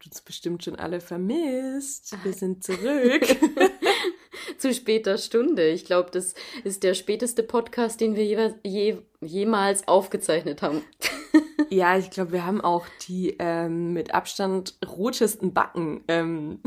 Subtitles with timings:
[0.00, 2.16] habt uns bestimmt schon alle vermisst.
[2.24, 3.20] Wir sind zurück.
[4.58, 5.68] Zu später Stunde.
[5.68, 6.34] Ich glaube, das
[6.64, 10.82] ist der späteste Podcast, den wir je, je, jemals aufgezeichnet haben.
[11.68, 16.02] ja, ich glaube, wir haben auch die ähm, mit Abstand rotesten Backen.
[16.08, 16.62] Ähm.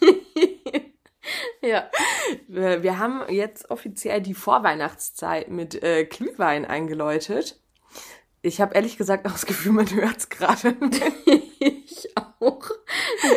[1.62, 1.88] ja.
[2.48, 7.60] Wir, wir, haben jetzt offiziell die Vorweihnachtszeit mit äh, Glühwein eingeläutet.
[8.46, 10.76] Ich habe ehrlich gesagt auch das Gefühl, man hört es gerade.
[11.58, 12.08] ich
[12.40, 12.70] auch.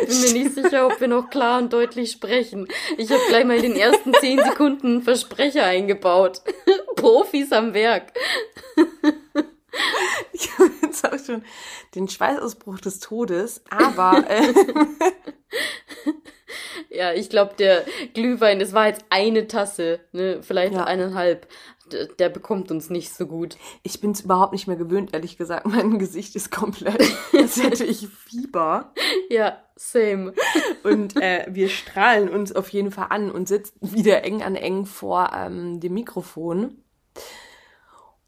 [0.02, 2.68] Ich bin mir nicht sicher, ob wir noch klar und deutlich sprechen.
[2.96, 6.42] Ich habe gleich mal in den ersten zehn Sekunden Versprecher eingebaut.
[6.96, 8.12] Profis am Werk.
[10.32, 11.42] Ich habe jetzt auch schon
[11.96, 14.24] den Schweißausbruch des Todes, aber.
[14.28, 14.52] Äh,
[16.90, 20.40] ja, ich glaube, der Glühwein, das war jetzt eine Tasse, ne?
[20.42, 20.84] vielleicht ja.
[20.84, 21.48] eineinhalb
[22.18, 23.56] der bekommt uns nicht so gut.
[23.82, 25.66] Ich bin es überhaupt nicht mehr gewöhnt, ehrlich gesagt.
[25.70, 28.92] Mein Gesicht ist komplett, als hätte ich Fieber.
[29.28, 30.34] Ja, same.
[30.82, 34.86] Und äh, wir strahlen uns auf jeden Fall an und sitzen wieder eng an eng
[34.86, 36.82] vor ähm, dem Mikrofon.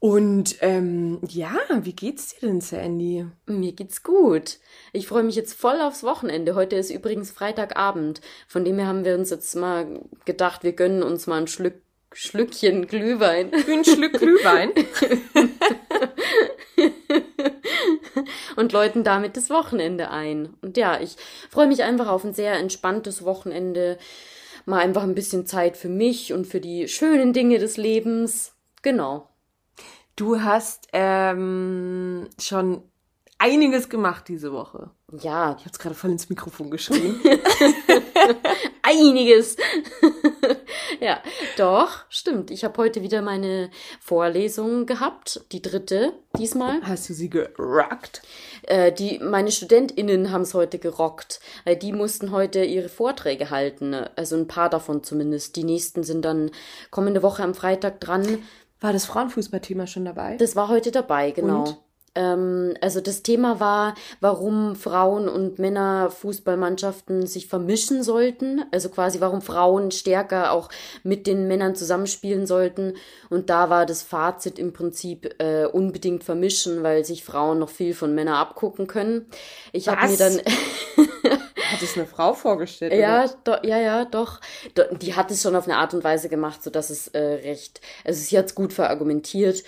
[0.03, 3.25] Und ähm, ja, wie geht's dir denn, Sandy?
[3.45, 4.59] Mir geht's gut.
[4.91, 6.55] Ich freue mich jetzt voll aufs Wochenende.
[6.55, 8.19] Heute ist übrigens Freitagabend.
[8.49, 11.82] Von dem her haben wir uns jetzt mal gedacht, wir gönnen uns mal ein Schlück
[12.13, 13.51] Schlückchen Glühwein.
[13.53, 14.71] Ein Schlück Glühwein.
[18.55, 20.53] und läuten damit das Wochenende ein.
[20.61, 21.15] Und ja, ich
[21.49, 23.97] freue mich einfach auf ein sehr entspanntes Wochenende.
[24.65, 28.53] Mal einfach ein bisschen Zeit für mich und für die schönen Dinge des Lebens.
[28.81, 29.29] Genau.
[30.15, 32.83] Du hast ähm, schon
[33.39, 34.91] einiges gemacht diese Woche.
[35.11, 35.57] Ja.
[35.59, 37.19] Ich habe gerade voll ins Mikrofon geschrien.
[38.81, 39.57] einiges.
[40.99, 41.21] Ja,
[41.57, 42.51] doch, stimmt.
[42.51, 46.81] Ich habe heute wieder meine Vorlesung gehabt, die dritte diesmal.
[46.83, 48.21] Hast du sie gerockt?
[48.63, 53.93] Äh, die, meine StudentInnen haben es heute gerockt, weil die mussten heute ihre Vorträge halten.
[54.15, 55.55] Also ein paar davon zumindest.
[55.55, 56.51] Die nächsten sind dann
[56.91, 58.39] kommende Woche am Freitag dran.
[58.79, 60.37] War das Frauenfußballthema schon dabei?
[60.37, 61.63] Das war heute dabei, genau.
[61.63, 61.77] Und?
[62.15, 68.63] Ähm, also das Thema war, warum Frauen und Männer Fußballmannschaften sich vermischen sollten.
[68.71, 70.69] Also quasi, warum Frauen stärker auch
[71.03, 72.95] mit den Männern zusammenspielen sollten.
[73.29, 77.93] Und da war das Fazit im Prinzip äh, unbedingt vermischen, weil sich Frauen noch viel
[77.93, 79.27] von Männern abgucken können.
[79.71, 80.39] Ich habe mir dann
[81.73, 82.93] hat es eine Frau vorgestellt?
[82.93, 84.39] Ja, do, ja, ja, doch.
[84.75, 87.19] Do, die hat es schon auf eine Art und Weise gemacht, so dass es äh,
[87.19, 87.81] recht.
[88.03, 89.63] Also sie hat es gut verargumentiert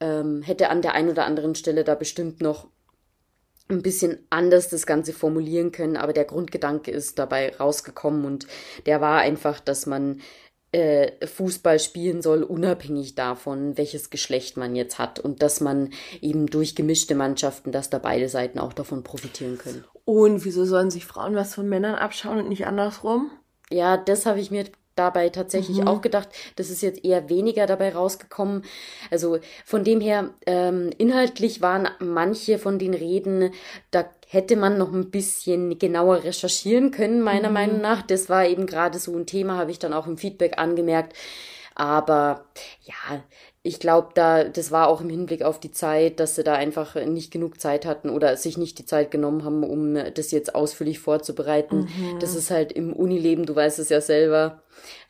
[0.00, 2.68] ähm, hätte an der einen oder anderen Stelle da bestimmt noch
[3.68, 8.46] ein bisschen anders das Ganze formulieren können, aber der Grundgedanke ist dabei rausgekommen und
[8.86, 10.20] der war einfach, dass man
[10.72, 16.46] äh, Fußball spielen soll, unabhängig davon, welches Geschlecht man jetzt hat und dass man eben
[16.46, 19.84] durch gemischte Mannschaften, dass da beide Seiten auch davon profitieren können.
[20.04, 23.30] Und wieso sollen sich Frauen was von Männern abschauen und nicht andersrum?
[23.70, 24.64] Ja, das habe ich mir
[24.98, 25.88] dabei tatsächlich mhm.
[25.88, 26.28] auch gedacht.
[26.56, 28.64] Das ist jetzt eher weniger dabei rausgekommen.
[29.10, 33.52] Also von dem her, ähm, inhaltlich waren manche von den Reden,
[33.90, 37.54] da hätte man noch ein bisschen genauer recherchieren können, meiner mhm.
[37.54, 38.02] Meinung nach.
[38.02, 41.14] Das war eben gerade so ein Thema, habe ich dann auch im Feedback angemerkt.
[41.78, 42.44] Aber
[42.82, 43.22] ja,
[43.62, 46.96] ich glaube, da, das war auch im Hinblick auf die Zeit, dass sie da einfach
[46.96, 50.98] nicht genug Zeit hatten oder sich nicht die Zeit genommen haben, um das jetzt ausführlich
[50.98, 51.82] vorzubereiten.
[51.82, 52.18] Mhm.
[52.18, 54.60] Das ist halt im Unileben, du weißt es ja selber.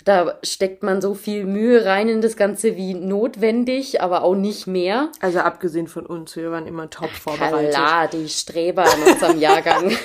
[0.04, 4.66] Da steckt man so viel Mühe rein in das Ganze wie notwendig, aber auch nicht
[4.66, 5.10] mehr.
[5.20, 7.70] Also abgesehen von uns, wir waren immer top vorbereitet.
[7.70, 9.90] Klar, die Streber in unserem Jahrgang.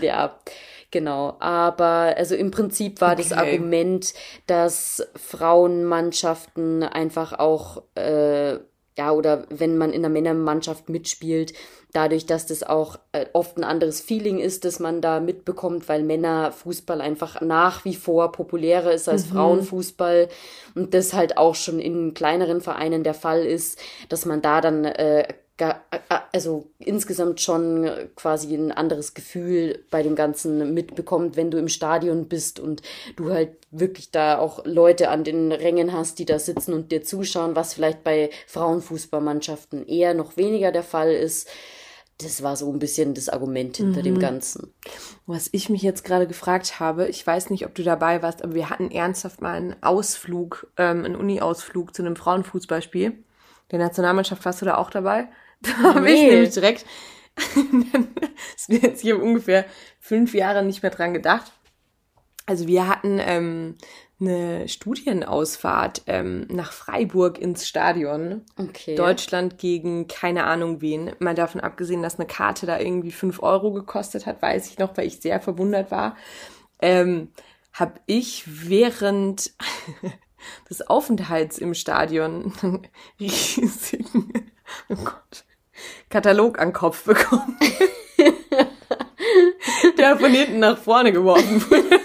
[0.00, 0.38] ja.
[0.90, 3.22] Genau, aber also im Prinzip war okay.
[3.22, 4.14] das Argument,
[4.46, 8.54] dass Frauenmannschaften einfach auch, äh,
[8.98, 11.52] ja, oder wenn man in einer Männermannschaft mitspielt,
[11.92, 16.02] dadurch, dass das auch äh, oft ein anderes Feeling ist, das man da mitbekommt, weil
[16.02, 19.32] Männerfußball einfach nach wie vor populärer ist als mhm.
[19.32, 20.28] Frauenfußball
[20.74, 23.78] und das halt auch schon in kleineren Vereinen der Fall ist,
[24.08, 25.26] dass man da dann äh,
[26.32, 32.28] also insgesamt schon quasi ein anderes Gefühl bei dem Ganzen mitbekommt, wenn du im Stadion
[32.28, 32.82] bist und
[33.16, 37.02] du halt wirklich da auch Leute an den Rängen hast, die da sitzen und dir
[37.02, 41.48] zuschauen, was vielleicht bei Frauenfußballmannschaften eher noch weniger der Fall ist.
[42.18, 44.04] Das war so ein bisschen das Argument hinter mhm.
[44.04, 44.72] dem Ganzen.
[45.26, 48.54] Was ich mich jetzt gerade gefragt habe, ich weiß nicht, ob du dabei warst, aber
[48.54, 53.12] wir hatten ernsthaft mal einen Ausflug, ähm, einen Uni-Ausflug zu einem Frauenfußballspiel.
[53.70, 55.28] Der Nationalmannschaft warst du da auch dabei?
[55.62, 56.14] Da habe nee.
[56.14, 56.86] ich nämlich direkt,
[57.34, 59.64] das mir jetzt hier ungefähr
[59.98, 61.52] fünf Jahre nicht mehr dran gedacht.
[62.46, 63.74] Also wir hatten ähm,
[64.20, 68.42] eine Studienausfahrt ähm, nach Freiburg ins Stadion.
[68.56, 68.94] Okay.
[68.94, 71.12] Deutschland gegen keine Ahnung wen.
[71.18, 74.96] Mal davon abgesehen, dass eine Karte da irgendwie fünf Euro gekostet hat, weiß ich noch,
[74.96, 76.16] weil ich sehr verwundert war.
[76.80, 77.28] Ähm,
[77.72, 79.52] habe ich während
[80.70, 82.88] des Aufenthalts im Stadion einen
[83.20, 84.52] riesigen
[84.88, 85.44] oh Gott,
[86.08, 87.58] Katalog an Kopf bekommen.
[89.98, 92.00] der von hinten nach vorne geworfen wurde.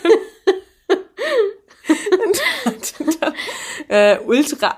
[2.25, 3.33] und dann
[3.87, 4.77] äh, ultra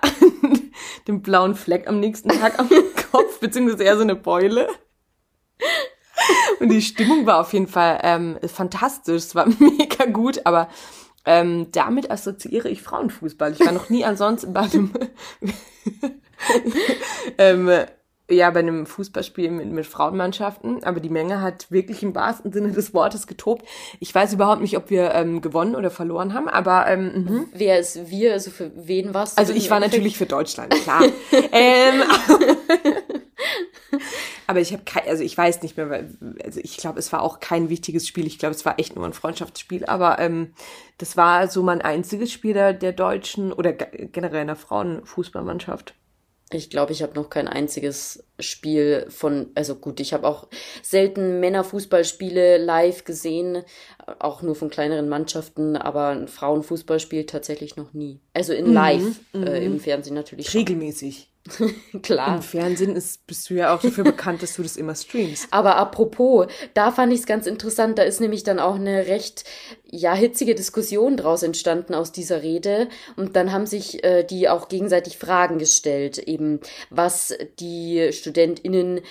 [1.07, 2.69] den blauen Fleck am nächsten Tag am
[3.11, 4.67] Kopf, beziehungsweise eher so eine Beule.
[6.59, 9.23] Und die Stimmung war auf jeden Fall ähm, fantastisch.
[9.23, 10.69] Es war mega gut, aber
[11.25, 13.53] ähm, damit assoziiere ich Frauenfußball.
[13.53, 14.91] Ich war noch nie ansonsten bei einem
[17.37, 17.69] ähm,
[18.33, 22.71] ja, bei einem Fußballspiel mit, mit Frauenmannschaften, aber die Menge hat wirklich im wahrsten Sinne
[22.71, 23.65] des Wortes getobt.
[23.99, 27.45] Ich weiß überhaupt nicht, ob wir ähm, gewonnen oder verloren haben, aber ähm, mh.
[27.53, 28.33] wer ist wir?
[28.33, 29.39] Also für wen warst du?
[29.39, 31.03] Also ich war natürlich für Deutschland, klar.
[31.51, 32.03] ähm,
[34.47, 36.09] aber ich habe kein, also ich weiß nicht mehr, weil,
[36.43, 38.27] also ich glaube, es war auch kein wichtiges Spiel.
[38.27, 40.53] Ich glaube, es war echt nur ein Freundschaftsspiel, aber ähm,
[40.97, 45.95] das war so mein einziges Spiel der, der deutschen oder generell der Frauenfußballmannschaft.
[46.53, 50.47] Ich glaube, ich habe noch kein einziges Spiel von, also gut, ich habe auch
[50.81, 53.63] selten Männerfußballspiele live gesehen,
[54.19, 58.19] auch nur von kleineren Mannschaften, aber ein Frauenfußballspiel tatsächlich noch nie.
[58.33, 60.53] Also in mhm, live, mhm, äh, im Fernsehen natürlich.
[60.53, 61.32] Regelmäßig.
[62.03, 62.37] Klar.
[62.37, 65.47] Im Fernsehen ist, bist du ja auch dafür bekannt, dass du das immer streamst.
[65.51, 69.43] Aber apropos, da fand ich es ganz interessant, da ist nämlich dann auch eine recht,
[69.85, 72.87] ja, hitzige Diskussion draus entstanden aus dieser Rede.
[73.17, 79.01] Und dann haben sich äh, die auch gegenseitig Fragen gestellt, eben was die StudentInnen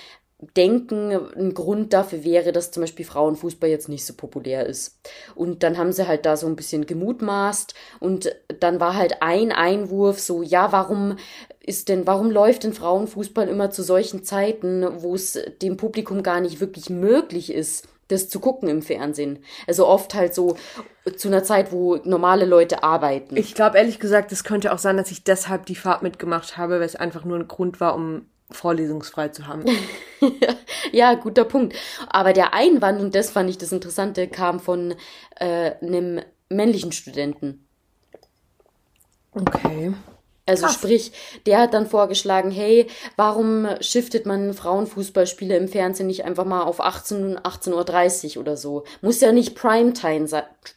[0.55, 4.99] denken, ein Grund dafür wäre, dass zum Beispiel Frauenfußball jetzt nicht so populär ist.
[5.35, 9.51] Und dann haben sie halt da so ein bisschen gemutmaßt und dann war halt ein
[9.51, 11.17] Einwurf so, ja, warum
[11.59, 16.41] ist denn, warum läuft denn Frauenfußball immer zu solchen Zeiten, wo es dem Publikum gar
[16.41, 19.39] nicht wirklich möglich ist, das zu gucken im Fernsehen.
[19.67, 20.57] Also oft halt so
[21.17, 23.35] zu einer Zeit, wo normale Leute arbeiten.
[23.35, 26.75] Ich glaube ehrlich gesagt, es könnte auch sein, dass ich deshalb die Fahrt mitgemacht habe,
[26.75, 29.65] weil es einfach nur ein Grund war, um vorlesungsfrei zu haben.
[30.91, 31.75] ja, guter Punkt.
[32.09, 34.95] Aber der Einwand, und das fand ich das Interessante, kam von
[35.35, 37.67] äh, einem männlichen Studenten.
[39.31, 39.93] Okay.
[40.45, 40.75] Also Krass.
[40.75, 41.11] sprich,
[41.45, 46.81] der hat dann vorgeschlagen, hey, warum shiftet man Frauenfußballspiele im Fernsehen nicht einfach mal auf
[46.81, 48.83] 18, 18.30 Uhr oder so?
[49.01, 50.27] Muss ja nicht Primetime,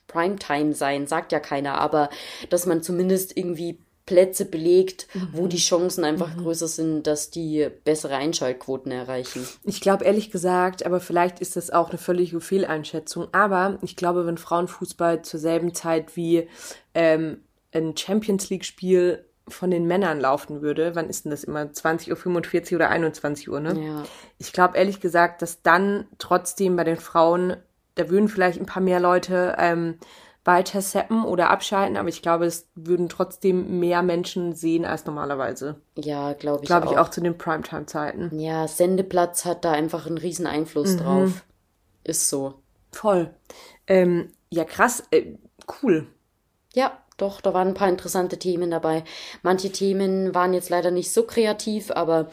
[0.06, 2.11] Primetime sein, sagt ja keiner, aber
[2.49, 5.29] dass man zumindest irgendwie Plätze belegt, mhm.
[5.32, 6.43] wo die Chancen einfach mhm.
[6.43, 9.47] größer sind, dass die bessere Einschaltquoten erreichen.
[9.64, 14.25] Ich glaube ehrlich gesagt, aber vielleicht ist das auch eine völlige Fehleinschätzung, aber ich glaube,
[14.26, 16.49] wenn Frauenfußball zur selben Zeit wie
[16.94, 17.38] ähm,
[17.73, 21.62] ein Champions League-Spiel von den Männern laufen würde, wann ist denn das immer?
[21.62, 23.81] 20.45 Uhr oder 21 Uhr, ne?
[23.81, 24.05] Ja.
[24.38, 27.56] Ich glaube ehrlich gesagt, dass dann trotzdem bei den Frauen,
[27.97, 29.99] da würden vielleicht ein paar mehr Leute ähm,
[30.47, 35.77] weiter seppen oder abschalten, aber ich glaube, es würden trotzdem mehr Menschen sehen als normalerweise.
[35.97, 38.39] Ja, glaube ich Glaube ich auch zu den Primetime-Zeiten.
[38.39, 40.99] Ja, Sendeplatz hat da einfach einen riesen Einfluss mhm.
[40.99, 41.45] drauf.
[42.05, 42.55] Ist so.
[42.93, 43.35] Voll.
[43.87, 45.03] Ähm, ja, krass.
[45.11, 45.35] Äh,
[45.83, 46.07] cool.
[46.75, 49.03] Ja, doch, da waren ein paar interessante Themen dabei.
[49.43, 52.31] Manche Themen waren jetzt leider nicht so kreativ, aber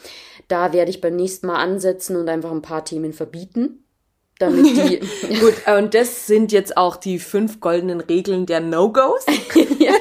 [0.48, 3.84] da werde ich beim nächsten Mal ansetzen und einfach ein paar Themen verbieten
[4.39, 4.99] damit die.
[5.39, 9.25] Gut, und das sind jetzt auch die fünf goldenen Regeln der No-Gos.
[9.79, 9.93] ja,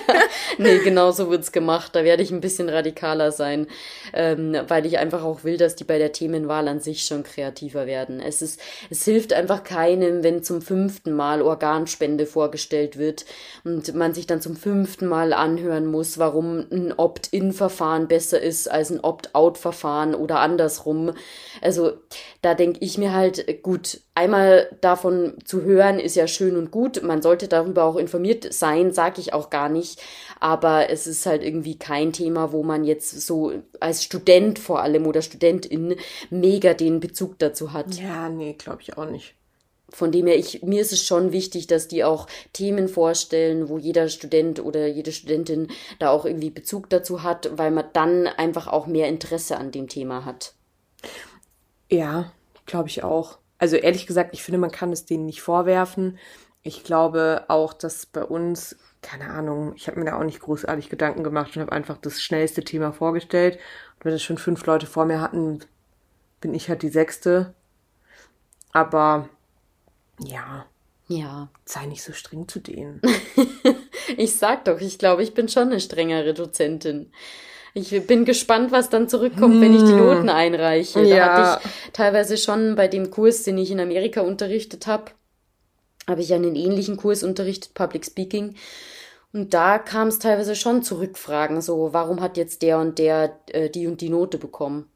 [0.58, 1.94] nee, genau so wird's gemacht.
[1.94, 3.66] Da werde ich ein bisschen radikaler sein,
[4.12, 7.86] ähm, weil ich einfach auch will, dass die bei der Themenwahl an sich schon kreativer
[7.86, 8.20] werden.
[8.20, 8.60] Es ist,
[8.90, 13.24] es hilft einfach keinem, wenn zum fünften Mal Organspende vorgestellt wird
[13.64, 18.90] und man sich dann zum fünften Mal anhören muss, warum ein Opt-in-Verfahren besser ist als
[18.90, 21.12] ein Opt-out-Verfahren oder andersrum.
[21.60, 21.92] Also
[22.40, 27.02] da denke ich mir halt, gut, einmal davon zu hören ist ja schön und gut.
[27.02, 30.00] Man sollte darüber auch informiert sein, sage ich auch gar nicht.
[30.40, 35.06] Aber es ist halt irgendwie kein Thema, wo man jetzt so als Student vor allem
[35.06, 35.96] oder Studentin
[36.30, 37.94] mega den Bezug dazu hat.
[37.94, 39.34] Ja, nee, glaube ich auch nicht.
[39.90, 43.76] Von dem her, ich, mir ist es schon wichtig, dass die auch Themen vorstellen, wo
[43.76, 48.68] jeder Student oder jede Studentin da auch irgendwie Bezug dazu hat, weil man dann einfach
[48.68, 50.54] auch mehr Interesse an dem Thema hat.
[51.90, 52.32] Ja,
[52.64, 53.41] glaube ich auch.
[53.62, 56.18] Also ehrlich gesagt, ich finde, man kann es denen nicht vorwerfen.
[56.64, 60.88] Ich glaube auch, dass bei uns, keine Ahnung, ich habe mir da auch nicht großartig
[60.88, 63.60] Gedanken gemacht und habe einfach das schnellste Thema vorgestellt.
[63.98, 65.60] Und wenn es schon fünf Leute vor mir hatten,
[66.40, 67.54] bin ich halt die sechste.
[68.72, 69.28] Aber
[70.18, 70.66] ja,
[71.06, 71.48] Ja.
[71.64, 73.00] Sei nicht so streng zu denen.
[74.16, 77.12] ich sag doch, ich glaube, ich bin schon eine strengere Dozentin.
[77.74, 79.60] Ich bin gespannt, was dann zurückkommt, hm.
[79.60, 79.98] wenn ich die hm.
[79.98, 81.02] Noten einreiche.
[81.02, 81.16] Ja.
[81.16, 85.12] Da hatte ich teilweise schon bei dem Kurs, den ich in Amerika unterrichtet habe,
[86.06, 88.56] habe ich einen ähnlichen Kurs unterrichtet, Public Speaking.
[89.32, 93.38] Und da kam es teilweise schon zu Rückfragen, so warum hat jetzt der und der
[93.46, 94.91] äh, die und die Note bekommen?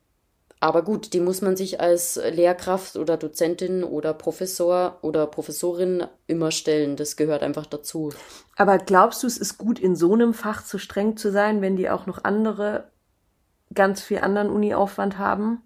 [0.66, 6.50] Aber gut, die muss man sich als Lehrkraft oder Dozentin oder Professor oder Professorin immer
[6.50, 6.96] stellen.
[6.96, 8.12] Das gehört einfach dazu.
[8.56, 11.76] Aber glaubst du, es ist gut, in so einem Fach zu streng zu sein, wenn
[11.76, 12.90] die auch noch andere,
[13.74, 15.62] ganz viel anderen Uni-Aufwand haben?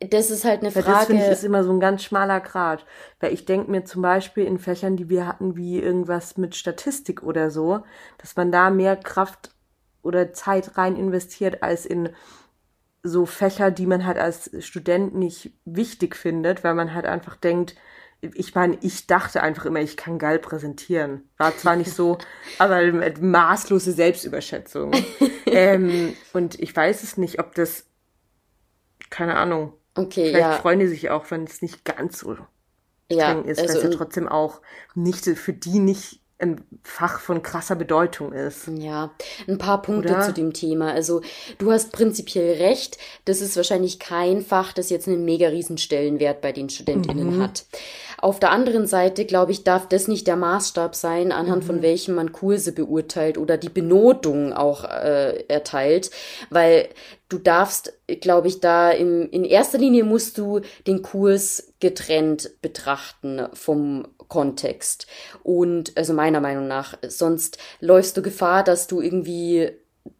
[0.00, 0.88] Das ist halt eine Frage.
[0.88, 2.84] Das finde ich ist immer so ein ganz schmaler Grad.
[3.20, 7.22] Weil ich denke mir zum Beispiel in Fächern, die wir hatten, wie irgendwas mit Statistik
[7.22, 7.84] oder so,
[8.18, 9.52] dass man da mehr Kraft
[10.02, 12.08] oder Zeit rein investiert als in
[13.06, 17.74] so Fächer, die man halt als Student nicht wichtig findet, weil man halt einfach denkt,
[18.20, 21.28] ich meine, ich dachte einfach immer, ich kann geil präsentieren.
[21.36, 22.18] War zwar nicht so,
[22.58, 22.80] aber
[23.20, 24.92] maßlose Selbstüberschätzung.
[25.46, 27.86] ähm, und ich weiß es nicht, ob das,
[29.10, 29.74] keine Ahnung.
[29.94, 30.52] Okay, Vielleicht ja.
[30.52, 32.48] freuen die sich auch, wenn es nicht ganz so streng
[33.18, 34.60] ja, ist, also weil es ja trotzdem auch
[34.94, 38.68] nicht für die nicht ein Fach von krasser Bedeutung ist.
[38.68, 39.12] Ja,
[39.48, 40.20] ein paar Punkte Oder?
[40.20, 40.92] zu dem Thema.
[40.92, 41.22] Also
[41.58, 46.42] du hast prinzipiell recht, das ist wahrscheinlich kein Fach, das jetzt einen mega riesen Stellenwert
[46.42, 47.42] bei den Studentinnen mhm.
[47.42, 47.64] hat.
[48.18, 51.66] Auf der anderen Seite, glaube ich, darf das nicht der Maßstab sein, anhand mhm.
[51.66, 56.10] von welchem man Kurse beurteilt oder die Benotung auch äh, erteilt,
[56.50, 56.88] weil
[57.28, 63.48] du darfst, glaube ich, da im, in erster Linie musst du den Kurs getrennt betrachten
[63.52, 65.06] vom Kontext.
[65.42, 69.72] Und also meiner Meinung nach, sonst läufst du Gefahr, dass du irgendwie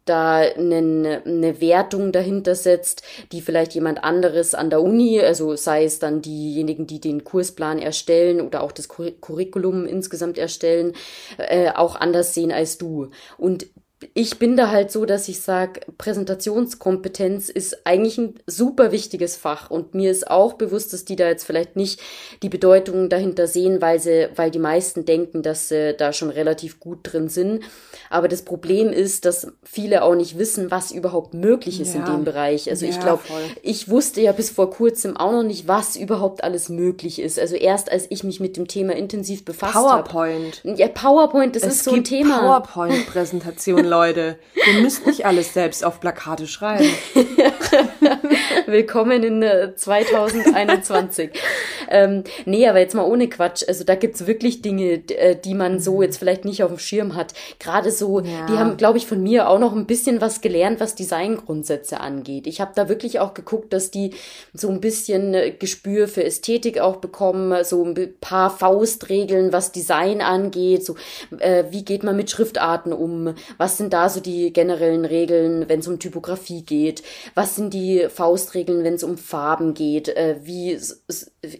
[0.05, 5.83] da eine, eine Wertung dahinter setzt, die vielleicht jemand anderes an der Uni, also sei
[5.83, 10.93] es dann diejenigen, die den Kursplan erstellen oder auch das Curriculum insgesamt erstellen,
[11.37, 13.11] äh, auch anders sehen als du.
[13.37, 13.67] Und
[14.13, 19.71] ich bin da halt so, dass ich sage, Präsentationskompetenz ist eigentlich ein super wichtiges Fach
[19.71, 21.99] und mir ist auch bewusst, dass die da jetzt vielleicht nicht
[22.43, 26.79] die Bedeutung dahinter sehen, weil sie, weil die meisten denken, dass sie da schon relativ
[26.79, 27.63] gut drin sind.
[28.11, 32.01] Aber das Problem ist, dass viele auch nicht wissen, was überhaupt möglich ist ja.
[32.01, 32.69] in dem Bereich.
[32.69, 33.23] Also ja, ich glaube,
[33.63, 37.39] ich wusste ja bis vor kurzem auch noch nicht, was überhaupt alles möglich ist.
[37.39, 40.03] Also erst als ich mich mit dem Thema intensiv befasst habe.
[40.03, 40.61] PowerPoint.
[40.63, 42.39] Hab, ja, PowerPoint, das es ist so ein Thema.
[42.39, 44.37] PowerPoint-Präsentation, Leute.
[44.67, 46.89] Ihr müsst nicht alles selbst auf Plakate schreiben.
[48.67, 51.31] Willkommen in äh, 2021.
[51.89, 53.63] ähm, nee, aber jetzt mal ohne Quatsch.
[53.67, 56.03] Also da gibt's wirklich Dinge, äh, die man so mhm.
[56.03, 57.33] jetzt vielleicht nicht auf dem Schirm hat.
[57.59, 58.45] Gerade so, ja.
[58.47, 62.47] die haben, glaube ich, von mir auch noch ein bisschen was gelernt, was Designgrundsätze angeht.
[62.47, 64.11] Ich habe da wirklich auch geguckt, dass die
[64.53, 70.21] so ein bisschen äh, Gespür für Ästhetik auch bekommen, so ein paar Faustregeln, was Design
[70.21, 70.95] angeht, so
[71.39, 75.79] äh, wie geht man mit Schriftarten um, was sind da so die generellen Regeln, wenn
[75.79, 77.03] es um Typografie geht,
[77.35, 80.77] was sind die Faustregeln, wenn es um Farben geht, äh, wie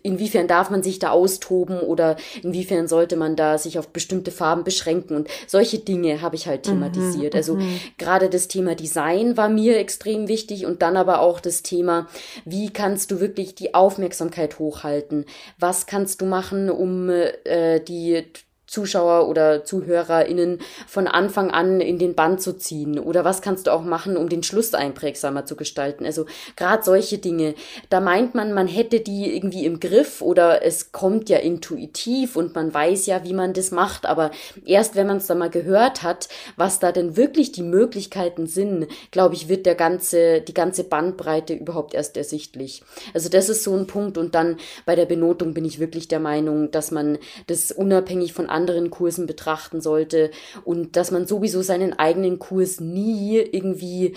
[0.04, 4.64] inwiefern darf man sich da austoben oder inwiefern sollte man da sich auf bestimmte Farben
[4.64, 7.36] beschränken und solche Dinge habe ich halt mhm, thematisiert.
[7.36, 7.68] Also mhm, also
[7.98, 12.08] gerade das Thema Design war mir extrem wichtig und dann aber auch das Thema,
[12.46, 15.26] wie kannst du wirklich die Aufmerksamkeit hochhalten?
[15.60, 18.24] Was kannst du machen, um äh, die
[18.68, 23.00] Zuschauer oder ZuhörerInnen von Anfang an in den Band zu ziehen?
[23.00, 26.06] Oder was kannst du auch machen, um den Schluss einprägsamer zu gestalten?
[26.06, 27.56] Also gerade solche Dinge.
[27.90, 32.56] Da meint man, man hätte die irgendwie im Griff oder es kommt ja intuitiv und
[32.56, 34.06] man weiß ja, wie man das macht.
[34.06, 34.32] Aber
[34.66, 38.88] erst wenn man es dann mal gehört hat, was da denn wirklich die Möglichkeiten sind,
[39.12, 42.84] glaube ich, wird der ganze, die ganze Bandbreite überhaupt erst ersichtlich.
[43.14, 44.18] Also das ist so ein Punkt.
[44.18, 48.50] Und dann bei der Benotung bin ich wirklich der Meinung, dass man das unabhängig von
[48.58, 50.32] anderen Kursen betrachten sollte
[50.66, 54.16] und dass man sowieso seinen eigenen Kurs nie irgendwie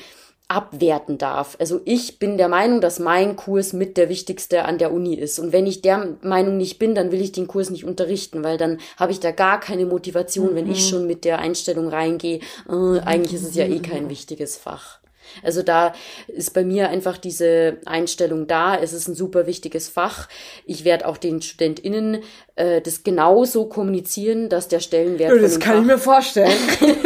[0.50, 1.56] abwerten darf.
[1.60, 5.38] Also ich bin der Meinung, dass mein Kurs mit der wichtigste an der Uni ist.
[5.38, 8.58] Und wenn ich der Meinung nicht bin, dann will ich den Kurs nicht unterrichten, weil
[8.58, 10.56] dann habe ich da gar keine Motivation, mhm.
[10.56, 10.88] wenn ich mhm.
[10.90, 14.99] schon mit der Einstellung reingehe, äh, eigentlich ist es ja eh kein wichtiges Fach.
[15.42, 15.94] Also da
[16.28, 18.76] ist bei mir einfach diese Einstellung da.
[18.76, 20.28] Es ist ein super wichtiges Fach.
[20.66, 22.22] Ich werde auch den StudentInnen
[22.56, 25.34] äh, das genauso kommunizieren, dass der Stellenwert.
[25.34, 26.52] Ja, das kann Fach, ich mir vorstellen.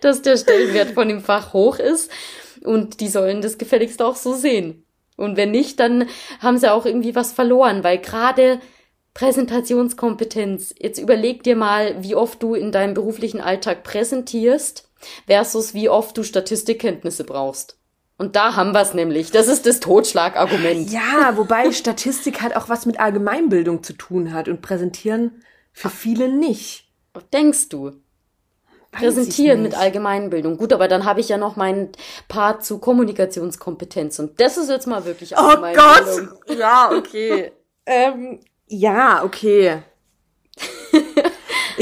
[0.00, 2.10] dass der Stellenwert von dem Fach hoch ist.
[2.64, 4.84] Und die sollen das gefälligst auch so sehen.
[5.16, 6.08] Und wenn nicht, dann
[6.40, 8.60] haben sie auch irgendwie was verloren, weil gerade
[9.14, 14.88] Präsentationskompetenz, jetzt überleg dir mal, wie oft du in deinem beruflichen Alltag präsentierst
[15.26, 17.78] versus wie oft du Statistikkenntnisse brauchst.
[18.18, 19.30] Und da haben wir es nämlich.
[19.30, 20.90] Das ist das Totschlagargument.
[20.90, 25.42] Ja, wobei Statistik halt auch was mit Allgemeinbildung zu tun hat und präsentieren
[25.72, 26.88] für viele nicht.
[27.32, 27.92] Denkst du?
[28.92, 30.58] Präsentieren mit Allgemeinbildung.
[30.58, 31.92] Gut, aber dann habe ich ja noch meinen
[32.28, 36.28] Part zu Kommunikationskompetenz und das ist jetzt mal wirklich Allgemeinbildung.
[36.30, 36.58] Oh Gott!
[36.58, 37.52] Ja, okay.
[37.86, 39.82] ähm, ja, okay.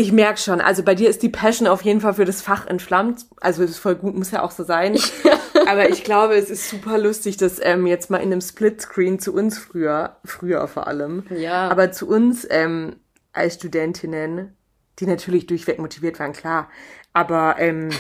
[0.00, 2.66] Ich merk schon, also bei dir ist die Passion auf jeden Fall für das Fach
[2.66, 3.26] entflammt.
[3.38, 4.99] Also es ist voll gut, muss ja auch so sein.
[5.69, 9.35] Aber ich glaube, es ist super lustig, dass ähm, jetzt mal in einem Splitscreen zu
[9.35, 11.69] uns früher, früher vor allem, ja.
[11.69, 12.97] aber zu uns ähm,
[13.35, 14.57] als Studentinnen,
[14.99, 16.71] die natürlich durchweg motiviert waren, klar.
[17.12, 17.90] Aber ähm,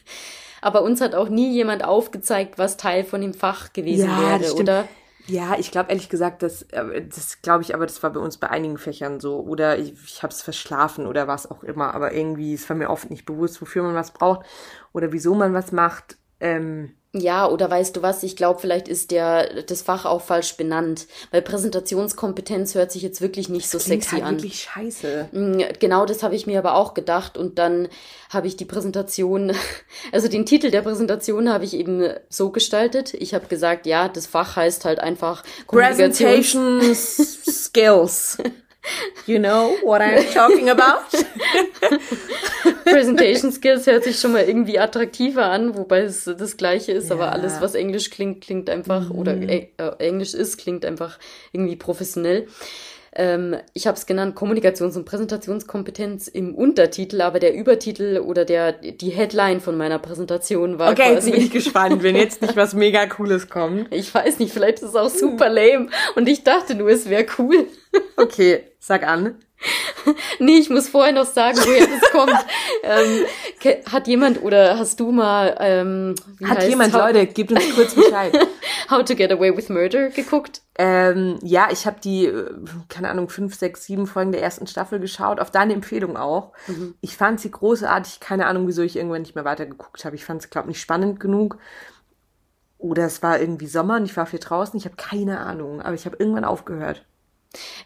[0.60, 4.54] aber uns hat auch nie jemand aufgezeigt, was Teil von dem Fach gewesen ja, wäre,
[4.54, 4.88] oder?
[5.30, 8.38] Ja, ich glaube ehrlich gesagt, das, äh, das glaube ich, aber das war bei uns
[8.38, 9.40] bei einigen Fächern so.
[9.40, 11.94] Oder ich, ich habe es verschlafen oder was auch immer.
[11.94, 14.46] Aber irgendwie ist mir oft nicht bewusst, wofür man was braucht
[14.92, 16.16] oder wieso man was macht.
[16.40, 20.56] Ähm, ja, oder weißt du was, ich glaube, vielleicht ist der das Fach auch falsch
[20.58, 24.34] benannt, weil Präsentationskompetenz hört sich jetzt wirklich nicht das so sexy halt an.
[24.36, 25.28] wirklich scheiße.
[25.32, 27.88] Mm, genau, das habe ich mir aber auch gedacht und dann
[28.28, 29.52] habe ich die Präsentation,
[30.12, 33.14] also den Titel der Präsentation habe ich eben so gestaltet.
[33.14, 38.36] Ich habe gesagt, ja, das Fach heißt halt einfach Presentation Skills.
[39.26, 41.04] You know what I'm talking about?
[42.84, 47.16] Presentation Skills hört sich schon mal irgendwie attraktiver an, wobei es das gleiche ist, ja.
[47.16, 49.18] aber alles, was Englisch klingt, klingt einfach, mhm.
[49.18, 49.68] oder äh,
[49.98, 51.18] Englisch ist, klingt einfach
[51.52, 52.48] irgendwie professionell.
[53.14, 58.72] Ähm, ich habe es genannt Kommunikations- und Präsentationskompetenz im Untertitel, aber der Übertitel oder der
[58.72, 61.30] die Headline von meiner Präsentation war okay, quasi.
[61.30, 63.88] Okay, bin ich gespannt, wenn jetzt nicht was mega Cooles kommt.
[63.98, 67.26] Ich weiß nicht, vielleicht ist es auch super lame und ich dachte nur, es wäre
[67.38, 67.66] cool.
[68.16, 69.36] Okay, sag an.
[70.38, 72.46] nee, ich muss vorher noch sagen, woher das kommt.
[72.82, 77.94] ähm, hat jemand oder hast du mal ähm, Hat jemand, How Leute, gebt uns kurz
[77.94, 78.32] Bescheid.
[78.90, 80.62] How to Get Away with Murder geguckt?
[80.78, 82.54] Ähm, ja, ich habe die, äh,
[82.88, 86.52] keine Ahnung, fünf, sechs, sieben Folgen der ersten Staffel geschaut, auf deine Empfehlung auch.
[86.68, 86.94] Mhm.
[87.00, 90.16] Ich fand sie großartig, keine Ahnung, wieso ich irgendwann nicht mehr weitergeguckt habe.
[90.16, 91.58] Ich fand es, glaube nicht spannend genug.
[92.78, 94.78] Oder es war irgendwie Sommer und ich war viel draußen.
[94.78, 97.04] Ich habe keine Ahnung, aber ich habe irgendwann aufgehört.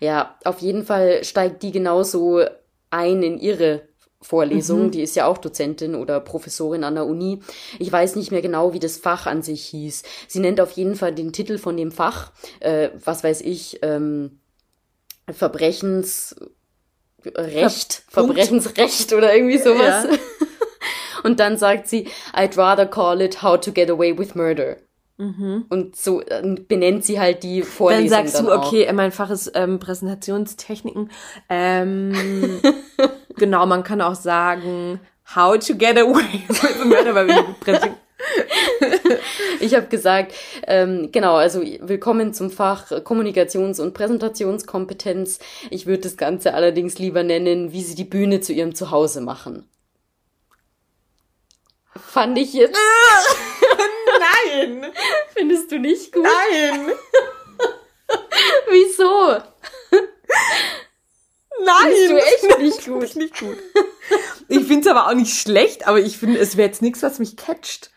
[0.00, 2.44] Ja, auf jeden Fall steigt die genauso
[2.90, 3.82] ein in ihre
[4.22, 4.86] Vorlesung.
[4.86, 4.90] Mhm.
[4.92, 7.40] Die ist ja auch Dozentin oder Professorin an der Uni.
[7.78, 10.04] Ich weiß nicht mehr genau, wie das Fach an sich hieß.
[10.28, 14.38] Sie nennt auf jeden Fall den Titel von dem Fach, äh, was weiß ich, ähm,
[15.30, 16.44] Verbrechensrecht,
[18.08, 20.04] Verbrechensrecht oder irgendwie sowas.
[20.04, 20.10] Ja.
[21.24, 24.76] Und dann sagt sie, I'd rather call it How to Get Away with Murder.
[25.22, 25.66] Mhm.
[25.68, 28.10] Und so äh, benennt sie halt die Vorlesung.
[28.10, 28.66] Dann sagst dann du, auch.
[28.66, 31.10] okay, mein Fach ist ähm, Präsentationstechniken.
[31.48, 32.60] Ähm,
[33.36, 34.98] genau, man kann auch sagen,
[35.36, 37.24] how to get away with murder,
[39.60, 40.32] ich habe gesagt,
[40.66, 45.38] ähm, genau, also willkommen zum Fach Kommunikations- und Präsentationskompetenz.
[45.70, 49.68] Ich würde das Ganze allerdings lieber nennen, wie sie die Bühne zu ihrem Zuhause machen.
[51.94, 52.78] Fand ich jetzt.
[54.32, 54.92] Nein!
[55.34, 56.24] Findest du nicht gut?
[56.24, 56.90] Nein!
[58.70, 59.42] Wieso?
[61.64, 61.92] Nein!
[61.92, 63.04] Findest du echt nicht gut?
[63.04, 63.58] Ich nicht gut.
[64.48, 67.18] Ich finde es aber auch nicht schlecht, aber ich finde, es wäre jetzt nichts, was
[67.18, 67.90] mich catcht.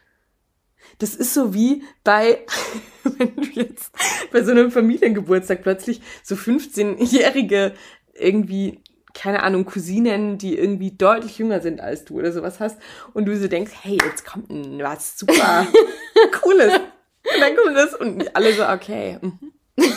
[1.00, 2.46] Das ist so wie bei,
[3.04, 3.92] wenn du jetzt
[4.32, 7.74] bei so einem Familiengeburtstag plötzlich so 15-jährige
[8.14, 8.82] irgendwie
[9.16, 12.78] keine Ahnung, Cousinen, die irgendwie deutlich jünger sind als du oder sowas hast
[13.14, 15.66] und du so denkst, hey, jetzt kommt was super
[16.42, 16.74] Cooles.
[16.74, 19.18] Und dann kommt das und alle so, okay.
[19.22, 19.54] Mhm.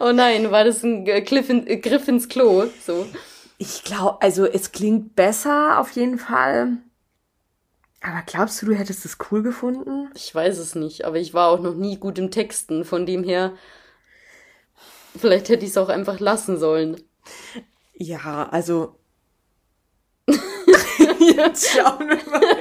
[0.00, 2.66] oh nein, war das ein Griff, in, Griff ins Klo?
[2.84, 3.06] So.
[3.56, 6.76] Ich glaube, also es klingt besser auf jeden Fall.
[8.00, 10.10] Aber glaubst du, du hättest es cool gefunden?
[10.14, 13.24] Ich weiß es nicht, aber ich war auch noch nie gut im Texten, von dem
[13.24, 13.54] her
[15.16, 17.00] Vielleicht hätte ich es auch einfach lassen sollen.
[17.94, 18.94] Ja, also.
[20.26, 22.56] Jetzt schauen wir mal.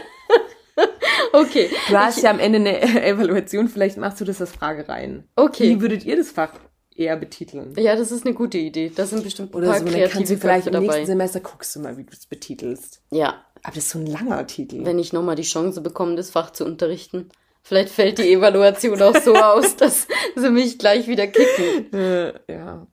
[1.34, 1.70] Okay.
[1.90, 5.28] Du hast ich, ja am Ende eine Evaluation, vielleicht machst du das als Frage rein.
[5.36, 5.70] Okay.
[5.70, 6.54] Wie würdet ihr das Fach
[6.96, 7.74] eher betiteln?
[7.78, 8.92] Ja, das ist eine gute Idee.
[8.94, 11.80] Das sind bestimmt Oder paar so, dann kannst du vielleicht im nächsten Semester guckst du
[11.80, 13.02] mal, wie du es betitelst.
[13.12, 13.46] Ja.
[13.64, 14.86] Aber das ist so ein langer Titel.
[14.86, 17.30] Wenn ich nochmal die Chance bekomme, das Fach zu unterrichten.
[17.68, 21.94] Vielleicht fällt die Evaluation auch so aus, dass sie mich gleich wieder kicken.
[21.94, 22.88] Äh, ja.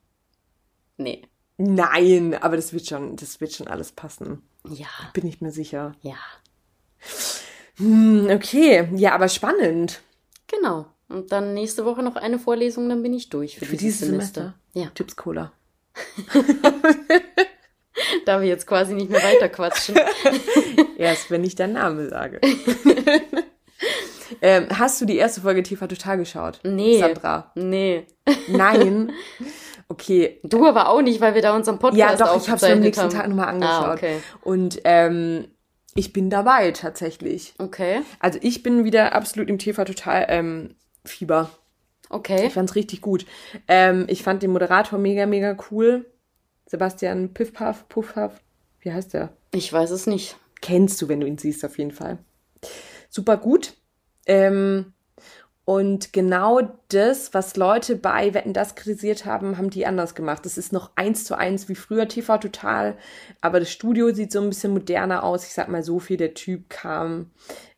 [0.96, 1.22] Nee.
[1.58, 4.42] Nein, aber das wird schon, das wird schon alles passen.
[4.68, 4.88] Ja.
[5.12, 5.94] Bin ich mir sicher.
[6.02, 6.16] Ja.
[7.76, 10.02] Hm, okay, ja, aber spannend.
[10.48, 10.86] Genau.
[11.08, 14.08] Und dann nächste Woche noch eine Vorlesung, dann bin ich durch für, für dieses, dieses
[14.08, 14.40] Semester.
[14.40, 14.80] Semester.
[14.80, 14.90] Ja.
[14.96, 15.52] Chips Cola.
[18.26, 19.94] Darf ich jetzt quasi nicht mehr weiter quatschen.
[20.98, 22.40] Erst wenn ich deinen Namen sage.
[24.42, 26.60] Ähm, hast du die erste Folge TV Total geschaut?
[26.64, 26.98] Nee.
[26.98, 27.52] Sandra?
[27.54, 28.06] Nee.
[28.48, 29.12] Nein.
[29.88, 30.40] Okay.
[30.42, 32.80] Du aber auch nicht, weil wir da unseren Podcast Ja, doch, ich habe es am
[32.80, 33.10] nächsten haben.
[33.10, 33.84] Tag nochmal angeschaut.
[33.84, 34.20] Ah, okay.
[34.42, 35.46] Und ähm,
[35.94, 37.54] ich bin dabei tatsächlich.
[37.58, 38.00] Okay.
[38.18, 41.50] Also ich bin wieder absolut im TV Total ähm, Fieber.
[42.08, 42.46] Okay.
[42.46, 43.26] Ich fand's richtig gut.
[43.68, 46.06] Ähm, ich fand den Moderator mega, mega cool.
[46.66, 48.40] Sebastian Piffpaff, Puffpaff.
[48.80, 49.36] Wie heißt der?
[49.52, 50.36] Ich weiß es nicht.
[50.60, 52.18] Kennst du, wenn du ihn siehst, auf jeden Fall.
[53.10, 53.74] Super gut.
[54.26, 54.92] Ähm,
[55.66, 60.44] und genau das, was Leute bei Wetten das kritisiert haben, haben die anders gemacht.
[60.44, 62.98] Das ist noch eins zu eins wie früher TV Total,
[63.40, 65.44] aber das Studio sieht so ein bisschen moderner aus.
[65.44, 67.30] Ich sag mal so viel, der Typ kam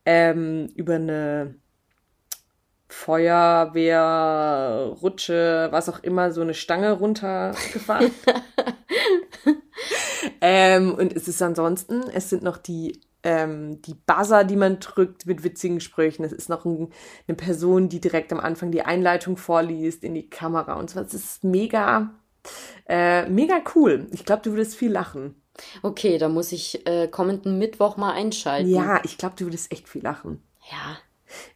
[0.04, 1.54] ähm, über eine
[2.88, 4.00] Feuerwehr,
[5.00, 8.10] Rutsche, was auch immer, so eine Stange runtergefahren.
[10.40, 15.26] ähm, und es ist ansonsten, es sind noch die, ähm, die Buzzer, die man drückt
[15.26, 16.24] mit witzigen Sprüchen.
[16.24, 16.92] Es ist noch ein,
[17.26, 21.00] eine Person, die direkt am Anfang die Einleitung vorliest in die Kamera und so.
[21.00, 22.14] Es ist mega,
[22.88, 24.06] äh, mega cool.
[24.12, 25.42] Ich glaube, du würdest viel lachen.
[25.82, 28.70] Okay, da muss ich äh, kommenden Mittwoch mal einschalten.
[28.70, 30.40] Ja, ich glaube, du würdest echt viel lachen.
[30.70, 30.98] Ja.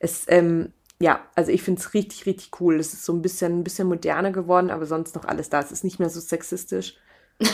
[0.01, 2.81] Es, ähm, ja, also ich finde es richtig, richtig cool.
[2.81, 5.61] Es ist so ein bisschen, ein bisschen moderner geworden, aber sonst noch alles da.
[5.61, 6.97] Es ist nicht mehr so sexistisch.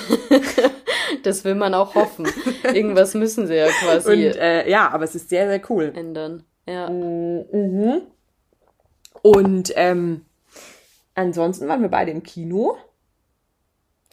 [1.22, 2.26] das will man auch hoffen.
[2.64, 5.92] Irgendwas müssen sie ja quasi Und äh, ja, aber es ist sehr, sehr cool.
[5.94, 6.44] ändern.
[6.68, 6.88] Ja.
[6.90, 8.02] Mhm.
[9.22, 10.24] Und ähm,
[11.14, 12.76] ansonsten waren wir beide im Kino.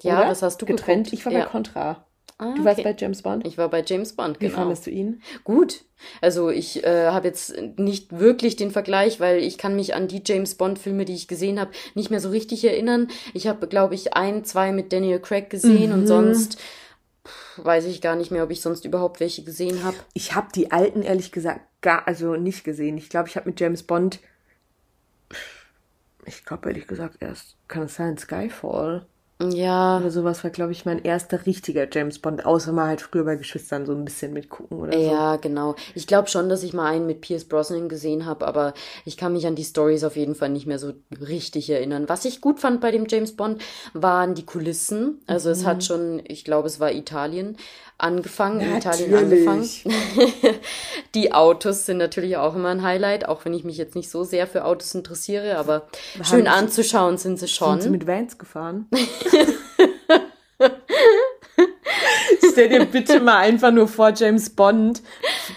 [0.01, 0.29] Ja, oder?
[0.29, 1.05] was hast du getrennt?
[1.05, 1.19] geguckt?
[1.19, 1.45] Ich war ja.
[1.45, 2.05] bei Contra.
[2.39, 2.89] Ah, Du warst okay.
[2.91, 3.45] bei James Bond.
[3.45, 4.57] Ich war bei James Bond, Wie genau.
[4.57, 5.21] fandest du ihn?
[5.43, 5.85] Gut.
[6.19, 10.21] Also ich äh, habe jetzt nicht wirklich den Vergleich, weil ich kann mich an die
[10.25, 13.07] James Bond Filme, die ich gesehen habe, nicht mehr so richtig erinnern.
[13.35, 15.99] Ich habe, glaube ich, ein, zwei mit Daniel Craig gesehen Mhm.
[15.99, 16.57] und sonst
[17.57, 19.97] weiß ich gar nicht mehr, ob ich sonst überhaupt welche gesehen habe.
[20.13, 22.97] Ich habe die alten ehrlich gesagt gar, also nicht gesehen.
[22.97, 24.19] Ich glaube, ich habe mit James Bond,
[26.25, 29.05] ich glaube ehrlich gesagt erst, kann es sein, Skyfall
[29.51, 33.23] Ja, oder sowas war, glaube ich, mein erster richtiger James Bond, außer mal halt früher
[33.25, 34.99] bei Geschwistern so ein bisschen mitgucken oder so.
[34.99, 35.75] ja, genau.
[35.95, 38.73] Ich glaube schon, dass ich mal einen mit Pierce Brosnan gesehen habe, aber
[39.05, 42.07] ich kann mich an die Stories auf jeden Fall nicht mehr so richtig erinnern.
[42.09, 43.61] Was ich gut fand bei dem James Bond
[43.93, 45.21] waren die Kulissen.
[45.27, 45.67] Also es Mhm.
[45.67, 47.57] hat schon, ich glaube, es war Italien
[48.03, 49.47] angefangen, in Italien Natürlich.
[49.47, 49.69] angefangen.
[51.15, 54.23] Die Autos sind natürlich auch immer ein Highlight, auch wenn ich mich jetzt nicht so
[54.23, 55.87] sehr für Autos interessiere, aber
[56.23, 57.73] schön sie- anzuschauen sind sie schon.
[57.73, 58.87] Sind sie mit Vans gefahren?
[62.51, 65.01] Stell dir bitte mal einfach nur vor, James Bond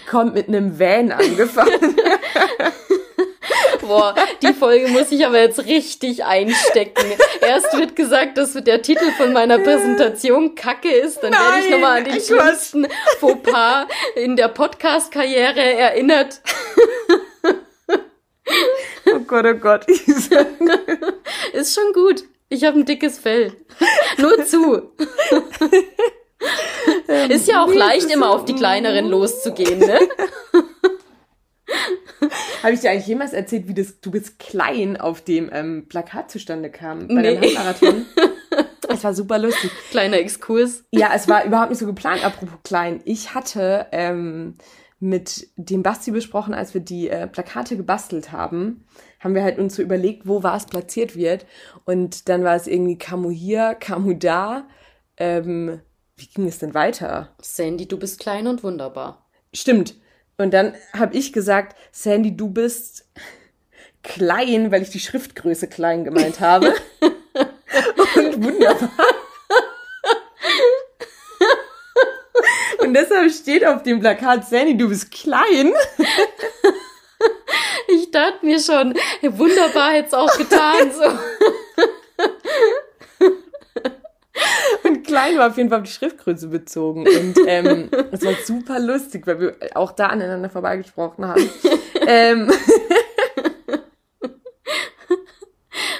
[0.09, 1.95] kommt mit einem Van angefahren.
[3.87, 7.05] Boah, die Folge muss ich aber jetzt richtig einstecken.
[7.41, 11.71] Erst wird gesagt, dass der Titel von meiner Präsentation Kacke ist, dann werde ich Nein,
[11.71, 12.87] nochmal an den schlimmsten
[13.19, 16.41] Fauxpas in der Podcast-Karriere erinnert.
[19.13, 19.85] Oh Gott, oh Gott.
[21.53, 22.23] Ist schon gut.
[22.49, 23.53] Ich habe ein dickes Fell.
[24.17, 24.91] Nur zu.
[27.29, 29.99] Ist ja auch leicht, immer auf die kleineren loszugehen, ne?
[32.63, 36.31] Habe ich dir eigentlich jemals erzählt, wie das Du bist klein auf dem ähm, Plakat
[36.31, 37.47] zustande kam bei dem Nee.
[37.47, 38.05] Handmarathon?
[38.89, 39.69] Es war super lustig.
[39.91, 40.85] Kleiner Exkurs.
[40.91, 43.01] Ja, es war überhaupt nicht so geplant, apropos klein.
[43.03, 44.55] Ich hatte ähm,
[44.99, 48.85] mit dem Basti besprochen, als wir die äh, Plakate gebastelt haben,
[49.19, 51.45] haben wir halt uns so überlegt, wo was platziert wird.
[51.85, 54.67] Und dann war es irgendwie Kamu hier, Kamu da.
[55.17, 55.81] Ähm,
[56.15, 57.35] wie ging es denn weiter?
[57.41, 59.27] Sandy, du bist klein und wunderbar.
[59.53, 59.95] Stimmt.
[60.37, 63.05] Und dann habe ich gesagt, Sandy, du bist
[64.03, 66.75] klein, weil ich die Schriftgröße klein gemeint habe.
[68.15, 68.89] Und wunderbar.
[72.79, 75.73] Und deshalb steht auf dem Plakat, Sandy, du bist klein.
[77.87, 80.91] Ich dachte mir schon, wunderbar hätte es auch getan.
[80.93, 81.03] So.
[84.83, 87.07] Und klein war auf jeden Fall auf die Schriftgröße bezogen.
[87.07, 91.49] Und ähm, es war super lustig, weil wir auch da aneinander vorbeigesprochen haben.
[92.05, 92.51] ähm,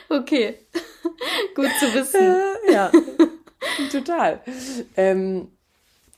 [0.09, 0.59] Okay.
[1.53, 2.21] Gut zu wissen.
[2.67, 2.91] äh, ja,
[3.91, 4.41] total.
[4.95, 5.51] Ähm,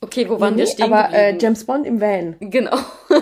[0.01, 1.37] Okay, wo waren wir nee, stehen aber äh?
[1.37, 2.35] James Bond im Van.
[2.39, 2.77] Genau.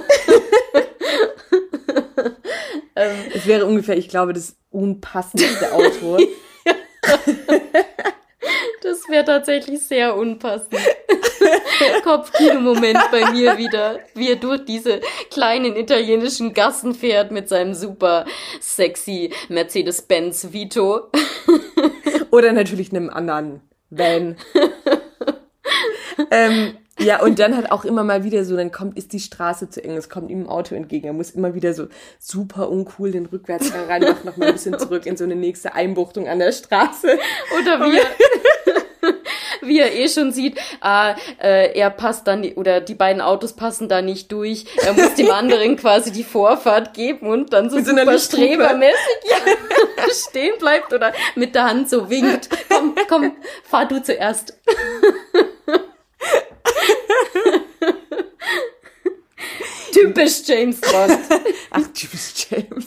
[3.34, 6.18] Es wäre ungefähr, ich glaube, das unpassendste Auto.
[9.18, 10.76] Wäre tatsächlich sehr unpassend.
[12.04, 15.02] Kopfkino-Moment bei mir wieder, wie er durch diese
[15.32, 18.26] kleinen italienischen Gassen fährt mit seinem super
[18.62, 21.08] sexy Mercedes-Benz Vito.
[22.30, 24.36] Oder natürlich einem anderen Van.
[26.30, 29.70] ähm, Ja, und dann hat auch immer mal wieder so, dann kommt, ist die Straße
[29.70, 31.06] zu eng, es kommt ihm ein Auto entgegen.
[31.06, 35.06] Er muss immer wieder so super uncool den Rückwärtsgang reinmachen, noch mal ein bisschen zurück
[35.06, 37.20] in so eine nächste Einbuchtung an der Straße.
[37.60, 38.00] Oder wie
[39.68, 43.90] wie er eh schon sieht, ah, äh, er passt dann, oder die beiden Autos passen
[43.90, 44.66] da nicht durch.
[44.84, 48.98] Er muss dem anderen quasi die Vorfahrt geben und dann so, so super strebermäßig
[49.30, 49.38] ja,
[50.14, 52.50] stehen bleibt oder mit der Hand so winkt.
[52.70, 54.58] Komm, komm, fahr du zuerst.
[59.92, 61.20] typisch James Bond.
[61.72, 62.86] Ach, typisch James.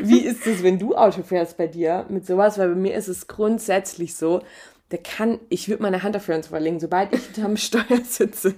[0.00, 2.58] Wie ist es, wenn du Auto fährst bei dir mit sowas?
[2.58, 4.42] Weil bei mir ist es grundsätzlich so,
[4.90, 8.54] der kann, ich würde meine Hand dafür ins verlegen, sobald ich hinterm Steuer sitze,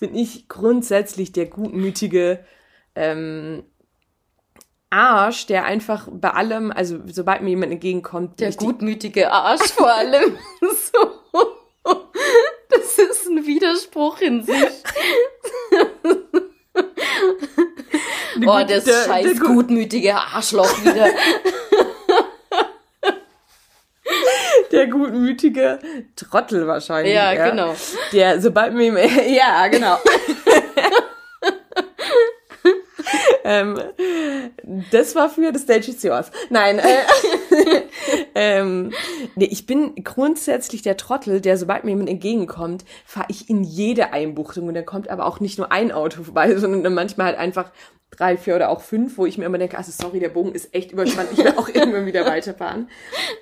[0.00, 2.44] bin ich grundsätzlich der gutmütige
[2.94, 3.64] ähm,
[4.90, 8.38] Arsch, der einfach bei allem, also sobald mir jemand entgegenkommt.
[8.38, 10.38] Der gutmütige Arsch vor allem.
[10.60, 11.10] so.
[12.68, 14.54] Das ist ein Widerspruch in sich.
[18.46, 21.06] oh, das der, scheiß der gutmütige Arschloch wieder.
[24.74, 25.78] der gutmütige
[26.16, 27.14] Trottel wahrscheinlich.
[27.14, 27.74] Ja, ja, genau.
[28.12, 28.92] Der, sobald mir,
[29.28, 29.96] ja, genau.
[33.44, 33.78] ähm,
[34.90, 36.30] das war für The Stage is yours.
[36.50, 37.02] Nein, äh,
[38.34, 38.92] ähm,
[39.36, 44.12] nee, ich bin grundsätzlich der Trottel, der sobald mir jemand entgegenkommt, fahre ich in jede
[44.12, 47.38] Einbuchtung und dann kommt aber auch nicht nur ein Auto vorbei, sondern dann manchmal halt
[47.38, 47.70] einfach
[48.16, 50.74] drei, vier oder auch fünf, wo ich mir immer denke, also sorry, der Bogen ist
[50.74, 52.88] echt überspannt, ich will auch irgendwann wieder weiterfahren.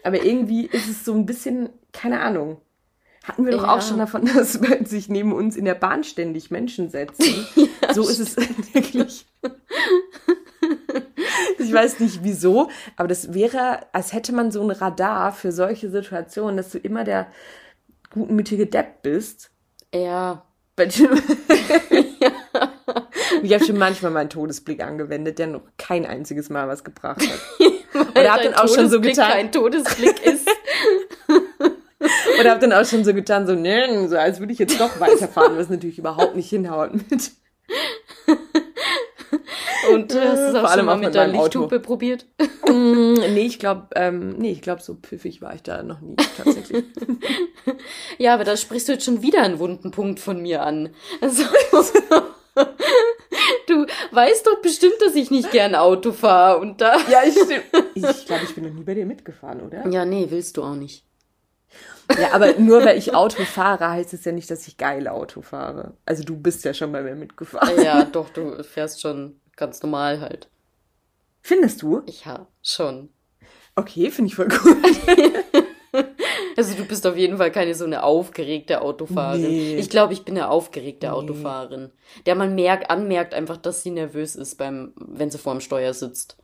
[0.03, 2.61] Aber irgendwie ist es so ein bisschen, keine Ahnung.
[3.25, 3.77] Hatten wir doch ja.
[3.77, 7.47] auch schon davon, dass sich neben uns in der Bahn ständig Menschen setzen.
[7.57, 9.27] ja, so ist es wirklich.
[11.59, 15.91] ich weiß nicht wieso, aber das wäre, als hätte man so ein Radar für solche
[15.91, 17.29] Situationen, dass du immer der
[18.11, 19.51] gutmütige Depp bist.
[19.95, 20.45] Ja.
[23.43, 28.11] Ich habe schon manchmal meinen Todesblick angewendet, der noch kein einziges Mal was gebracht hat.
[28.17, 29.31] Oder hab dann auch schon so getan.
[29.31, 30.49] kein Todesblick ist.
[32.41, 35.01] Oder hab dann auch schon so getan, so, nee, so als würde ich jetzt doch
[35.01, 37.33] weiterfahren, was natürlich überhaupt nicht hinhaut mit.
[39.91, 42.27] Und äh, hast du es auch schon mal mit, mit der Lichthupe probiert?
[42.69, 46.17] Mm, nee, ich glaube, ähm, nee, ich glaube, so pfiffig war ich da noch nie
[46.37, 46.85] tatsächlich.
[48.19, 50.91] ja, aber da sprichst du jetzt schon wieder einen wunden Punkt von mir an.
[51.21, 51.45] Also,
[53.67, 56.97] du weißt doch bestimmt, dass ich nicht gern Auto fahre und da.
[57.09, 57.37] Ja, ich,
[57.95, 59.87] ich glaube, ich bin noch nie bei dir mitgefahren, oder?
[59.89, 61.05] Ja, nee, willst du auch nicht.
[62.19, 65.41] Ja, aber nur weil ich Auto fahre, heißt es ja nicht, dass ich geil Auto
[65.41, 65.97] fahre.
[66.05, 67.83] Also du bist ja schon bei mir mitgefahren.
[67.83, 70.49] Ja, doch, du fährst schon ganz normal halt.
[71.41, 72.03] Findest du?
[72.25, 73.09] Ja, schon.
[73.75, 74.77] Okay, finde ich voll gut.
[76.57, 79.43] also du bist auf jeden Fall keine so eine aufgeregte Autofahrerin.
[79.43, 79.77] Nee.
[79.77, 81.13] Ich glaube, ich bin eine aufgeregte nee.
[81.13, 81.91] Autofahrerin,
[82.27, 85.95] der man merkt, anmerkt einfach, dass sie nervös ist beim, wenn sie vor dem Steuer
[85.95, 86.37] sitzt.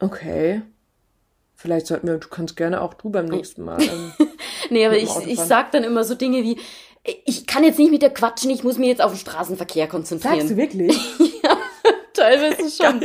[0.00, 0.62] Okay.
[1.54, 3.82] Vielleicht sollten wir, du kannst gerne auch du beim nächsten Mal.
[3.82, 4.12] Ähm,
[4.70, 6.56] nee, aber ich, ich sag dann immer so Dinge wie,
[7.24, 10.38] ich kann jetzt nicht mit dir quatschen, ich muss mich jetzt auf den Straßenverkehr konzentrieren.
[10.38, 10.96] Sagst du wirklich?
[11.42, 11.56] ja,
[12.12, 13.00] teilweise schon.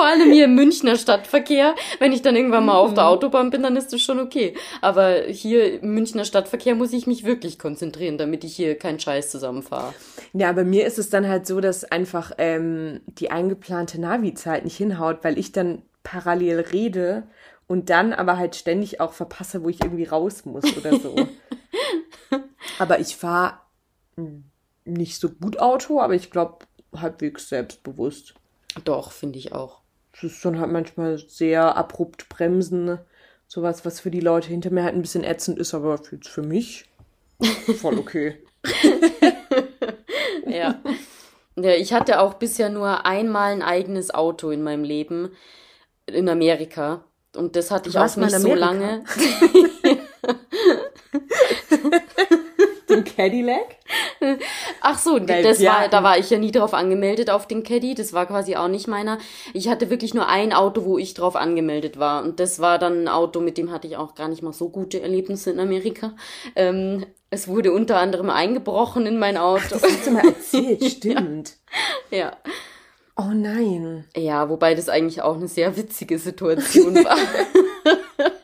[0.00, 1.74] Vor allem hier im Münchner Stadtverkehr.
[1.98, 3.10] Wenn ich dann irgendwann mal auf der mhm.
[3.10, 4.54] Autobahn bin, dann ist das schon okay.
[4.80, 9.30] Aber hier im Münchner Stadtverkehr muss ich mich wirklich konzentrieren, damit ich hier keinen Scheiß
[9.30, 9.92] zusammenfahre.
[10.32, 14.78] Ja, bei mir ist es dann halt so, dass einfach ähm, die eingeplante Navi-Zeit nicht
[14.78, 17.24] hinhaut, weil ich dann parallel rede
[17.66, 21.14] und dann aber halt ständig auch verpasse, wo ich irgendwie raus muss oder so.
[22.78, 23.58] aber ich fahre
[24.86, 26.64] nicht so gut Auto, aber ich glaube
[26.96, 28.32] halbwegs selbstbewusst.
[28.84, 29.79] Doch, finde ich auch.
[30.22, 32.98] Es ist dann halt manchmal sehr abrupt bremsen.
[33.46, 36.42] Sowas, was für die Leute hinter mir halt ein bisschen ätzend ist, aber für, für
[36.42, 36.84] mich
[37.80, 38.36] voll okay.
[40.46, 40.80] ja.
[41.56, 45.30] Ja, ich hatte auch bisher nur einmal ein eigenes Auto in meinem Leben
[46.06, 47.04] in Amerika.
[47.36, 49.04] Und das hatte ich auch nicht so lange.
[53.20, 53.76] Cadillac?
[54.80, 57.94] Ach so, Weil das war, da war ich ja nie drauf angemeldet auf den Caddy.
[57.94, 59.18] Das war quasi auch nicht meiner.
[59.52, 62.22] Ich hatte wirklich nur ein Auto, wo ich drauf angemeldet war.
[62.22, 64.70] Und das war dann ein Auto, mit dem hatte ich auch gar nicht mal so
[64.70, 66.14] gute Erlebnisse in Amerika.
[66.56, 69.76] Ähm, es wurde unter anderem eingebrochen in mein Auto.
[69.76, 71.56] Ach, das hast du mal erzählt, stimmt.
[72.10, 72.18] ja.
[72.18, 72.36] ja.
[73.16, 74.06] Oh nein.
[74.16, 77.18] Ja, wobei das eigentlich auch eine sehr witzige Situation war.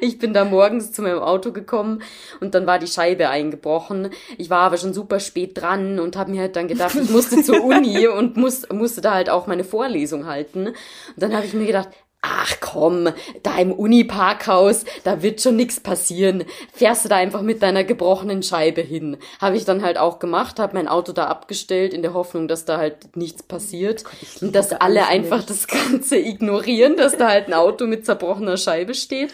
[0.00, 2.02] ich bin da morgens zu meinem Auto gekommen
[2.40, 4.10] und dann war die Scheibe eingebrochen.
[4.38, 7.42] Ich war aber schon super spät dran und habe mir halt dann gedacht, ich musste
[7.42, 10.68] zur Uni und muss, musste da halt auch meine Vorlesung halten.
[10.68, 10.76] Und
[11.16, 11.88] dann habe ich mir gedacht,
[12.22, 13.08] ach komm,
[13.42, 16.44] da im Uni-Parkhaus, da wird schon nichts passieren.
[16.72, 19.16] Fährst du da einfach mit deiner gebrochenen Scheibe hin.
[19.40, 22.64] Habe ich dann halt auch gemacht, habe mein Auto da abgestellt in der Hoffnung, dass
[22.64, 25.50] da halt nichts passiert Gott, und dass alle einfach nicht.
[25.50, 29.32] das Ganze ignorieren, dass da halt ein Auto mit zerbrochener Scheibe steht.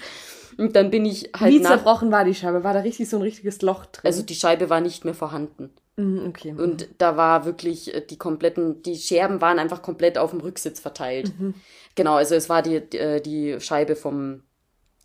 [0.58, 1.52] Und dann bin ich halt.
[1.52, 2.64] Wie zerbrochen war die Scheibe?
[2.64, 4.02] War da richtig so ein richtiges Loch drin?
[4.04, 5.70] Also die Scheibe war nicht mehr vorhanden.
[5.96, 6.54] Mhm, okay.
[6.56, 10.80] Und da war wirklich äh, die kompletten, die Scherben waren einfach komplett auf dem Rücksitz
[10.80, 11.32] verteilt.
[11.38, 11.54] Mhm.
[11.94, 14.42] Genau, also es war die, die, äh, die Scheibe vom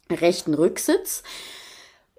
[0.09, 1.23] rechten Rücksitz.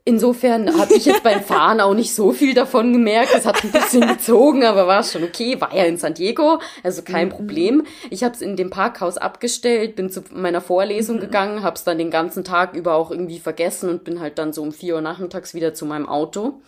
[0.04, 3.32] Insofern habe ich jetzt beim Fahren auch nicht so viel davon gemerkt.
[3.36, 5.60] Es hat ein bisschen gezogen, aber war schon okay.
[5.60, 7.32] War ja in San Diego, also kein mhm.
[7.32, 7.86] Problem.
[8.10, 11.20] Ich habe es in dem Parkhaus abgestellt, bin zu meiner Vorlesung mhm.
[11.20, 14.52] gegangen, habe es dann den ganzen Tag über auch irgendwie vergessen und bin halt dann
[14.52, 16.60] so um vier Uhr nachmittags wieder zu meinem Auto.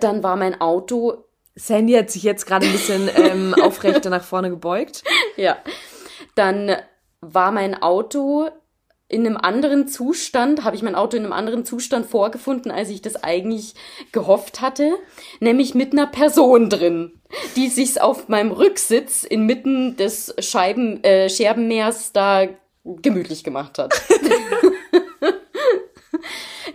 [0.00, 1.24] Dann war mein Auto.
[1.54, 5.02] Sandy hat sich jetzt gerade ein bisschen ähm, aufrechter nach vorne gebeugt.
[5.36, 5.56] Ja.
[6.34, 6.76] Dann
[7.22, 8.50] war mein Auto
[9.08, 13.00] in einem anderen Zustand, habe ich mein Auto in einem anderen Zustand vorgefunden, als ich
[13.00, 13.74] das eigentlich
[14.12, 14.92] gehofft hatte,
[15.40, 17.18] nämlich mit einer Person drin,
[17.56, 22.48] die sich auf meinem Rücksitz inmitten des Scheiben, äh, Scherbenmeers da
[22.84, 23.94] gemütlich gemacht hat.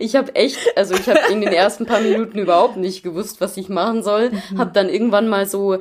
[0.00, 3.56] ich habe echt, also ich habe in den ersten paar Minuten überhaupt nicht gewusst, was
[3.56, 4.30] ich machen soll.
[4.30, 4.58] Mhm.
[4.58, 5.78] Habe dann irgendwann mal so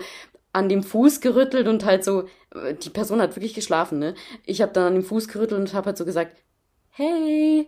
[0.53, 2.25] an dem Fuß gerüttelt und halt so,
[2.83, 4.13] die Person hat wirklich geschlafen, ne?
[4.45, 6.37] Ich habe dann an dem Fuß gerüttelt und habe halt so gesagt,
[6.91, 7.67] hey,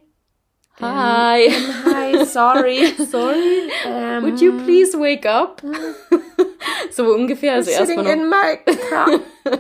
[0.79, 5.63] hi, um, hi, sorry, sorry, um, would you please wake up?
[6.91, 8.11] so ungefähr, also erstmal noch.
[8.11, 8.57] In my
[8.89, 9.19] car.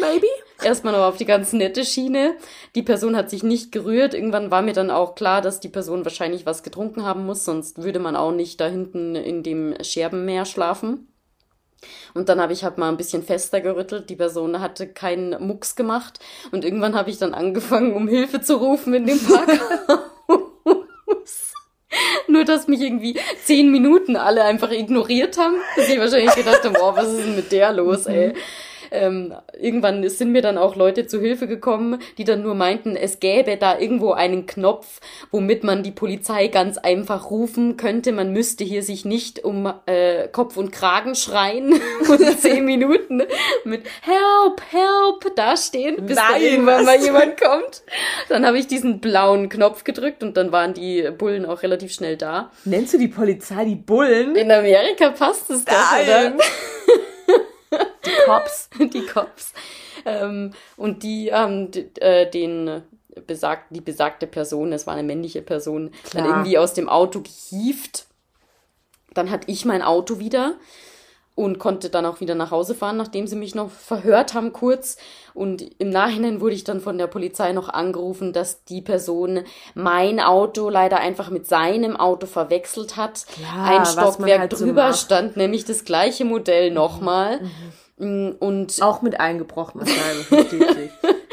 [0.00, 0.26] Maybe?
[0.62, 2.36] Erstmal noch auf die ganz nette Schiene.
[2.74, 4.14] Die Person hat sich nicht gerührt.
[4.14, 7.82] Irgendwann war mir dann auch klar, dass die Person wahrscheinlich was getrunken haben muss, sonst
[7.82, 11.13] würde man auch nicht da hinten in dem Scherbenmeer schlafen.
[12.14, 14.10] Und dann habe ich halt mal ein bisschen fester gerüttelt.
[14.10, 16.18] Die Person hatte keinen Mucks gemacht.
[16.52, 20.00] Und irgendwann habe ich dann angefangen, um Hilfe zu rufen in dem Parkhaus.
[22.28, 25.54] Nur, dass mich irgendwie zehn Minuten alle einfach ignoriert haben.
[25.76, 28.34] Dass ich wahrscheinlich gedacht habe, boah, was ist denn mit der los, ey?
[28.94, 33.18] Ähm, irgendwann sind mir dann auch Leute zu Hilfe gekommen, die dann nur meinten, es
[33.18, 35.00] gäbe da irgendwo einen Knopf,
[35.32, 38.12] womit man die Polizei ganz einfach rufen könnte.
[38.12, 41.74] Man müsste hier sich nicht um äh, Kopf und Kragen schreien
[42.08, 43.22] und zehn Minuten
[43.64, 47.82] mit Help, Help dastehen, bis Nein, da irgendwann mal jemand kommt.
[48.28, 52.16] Dann habe ich diesen blauen Knopf gedrückt und dann waren die Bullen auch relativ schnell
[52.16, 52.52] da.
[52.64, 54.36] Nennst du die Polizei die Bullen?
[54.36, 56.34] In Amerika passt es doch, oder?
[58.04, 58.68] Die Cops.
[58.78, 59.52] die Cops.
[60.04, 62.82] Ähm, und die haben äh, den
[63.26, 66.22] besagt, die besagte Person, es war eine männliche Person, Klar.
[66.22, 68.06] dann irgendwie aus dem Auto gehieft.
[69.14, 70.56] Dann hatte ich mein Auto wieder
[71.34, 74.96] und konnte dann auch wieder nach Hause fahren, nachdem sie mich noch verhört haben kurz.
[75.34, 79.40] Und im Nachhinein wurde ich dann von der Polizei noch angerufen, dass die Person
[79.74, 83.26] mein Auto leider einfach mit seinem Auto verwechselt hat.
[83.42, 87.40] Ja, Ein Stockwerk halt drüber so stand nämlich das gleiche Modell nochmal.
[87.40, 87.50] Mhm.
[87.96, 90.90] Mm, und auch mit eingebrochener Scheibe, versteht sich.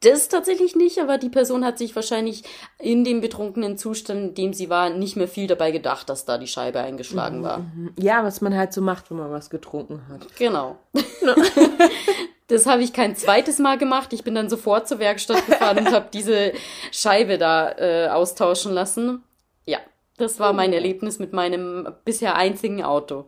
[0.00, 2.44] Das tatsächlich nicht, aber die Person hat sich wahrscheinlich
[2.78, 6.38] in dem betrunkenen Zustand, in dem sie war, nicht mehr viel dabei gedacht, dass da
[6.38, 7.64] die Scheibe eingeschlagen mhm, war.
[7.98, 10.24] Ja, was man halt so macht, wenn man was getrunken hat.
[10.36, 10.78] Genau.
[12.46, 14.12] das habe ich kein zweites Mal gemacht.
[14.12, 16.52] Ich bin dann sofort zur Werkstatt gefahren und habe diese
[16.92, 19.24] Scheibe da äh, austauschen lassen.
[19.66, 19.78] Ja,
[20.16, 20.74] das war mein oh.
[20.74, 23.26] Erlebnis mit meinem bisher einzigen Auto.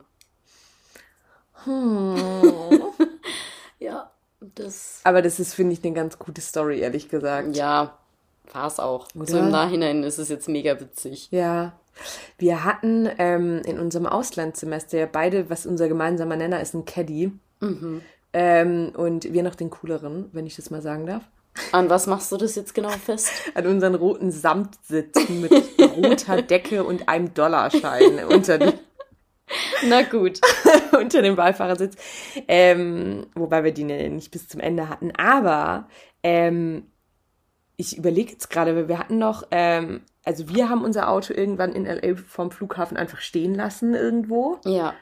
[1.65, 2.15] Hm.
[3.81, 4.10] ja,
[4.55, 5.01] das.
[5.05, 7.57] Aber das ist, finde ich, eine ganz gute Story, ehrlich gesagt.
[7.57, 7.99] Ja,
[8.53, 9.09] war es auch.
[9.15, 9.27] Oder?
[9.27, 11.29] So im Nachhinein ist es jetzt mega witzig.
[11.31, 11.73] Ja.
[12.39, 17.33] Wir hatten ähm, in unserem Auslandssemester ja beide, was unser gemeinsamer Nenner ist, ein Caddy.
[17.61, 18.03] Mhm.
[18.33, 21.25] Ähm, und wir noch den cooleren, wenn ich das mal sagen darf.
[21.73, 23.31] An was machst du das jetzt genau fest?
[23.55, 25.53] An unseren roten Samtsitzen mit
[25.97, 28.73] roter Decke und einem Dollarschein unter den
[29.87, 30.41] Na gut.
[30.93, 31.97] unter dem Beifahrersitz.
[32.49, 35.13] Ähm, wobei wir die nicht bis zum Ende hatten.
[35.17, 35.89] Aber
[36.23, 36.87] ähm,
[37.77, 41.73] ich überlege jetzt gerade, weil wir hatten noch, ähm, also wir haben unser Auto irgendwann
[41.73, 44.59] in LA vom Flughafen einfach stehen lassen irgendwo.
[44.65, 44.95] Ja.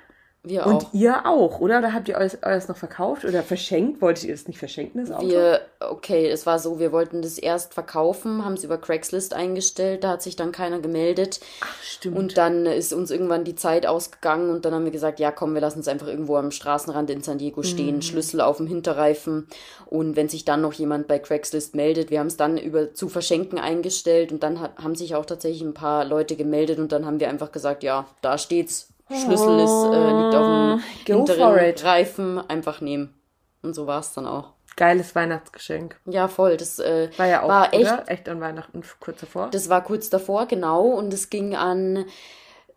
[0.45, 0.95] Wir und auch.
[0.95, 1.79] ihr auch, oder?
[1.79, 4.01] Oder habt ihr euch alles noch verkauft oder verschenkt?
[4.01, 5.29] Wolltet ihr das nicht verschenken, das Auto?
[5.29, 10.05] Wir, okay, es war so, wir wollten das erst verkaufen, haben es über Craigslist eingestellt,
[10.05, 11.41] da hat sich dann keiner gemeldet.
[11.61, 12.17] Ach, stimmt.
[12.17, 15.55] Und dann ist uns irgendwann die Zeit ausgegangen und dann haben wir gesagt, ja komm,
[15.55, 18.03] wir lassen es einfach irgendwo am Straßenrand in San Diego stehen, mhm.
[18.03, 19.49] Schlüssel auf dem Hinterreifen.
[19.87, 23.09] Und wenn sich dann noch jemand bei Craigslist meldet, wir haben es dann über zu
[23.09, 27.07] verschenken eingestellt und dann hat, haben sich auch tatsächlich ein paar Leute gemeldet und dann
[27.07, 31.15] haben wir einfach gesagt, ja, da steht's Schlüssel ist, äh, liegt auf dem oh, Go
[31.15, 33.15] hinteren Reifen, einfach nehmen.
[33.63, 34.53] Und so war es dann auch.
[34.77, 35.99] geiles Weihnachtsgeschenk.
[36.07, 36.57] Ja, voll.
[36.57, 39.49] Das äh, war ja auch war echt, echt an Weihnachten kurz davor.
[39.51, 40.87] Das war kurz davor, genau.
[40.87, 42.05] Und es ging an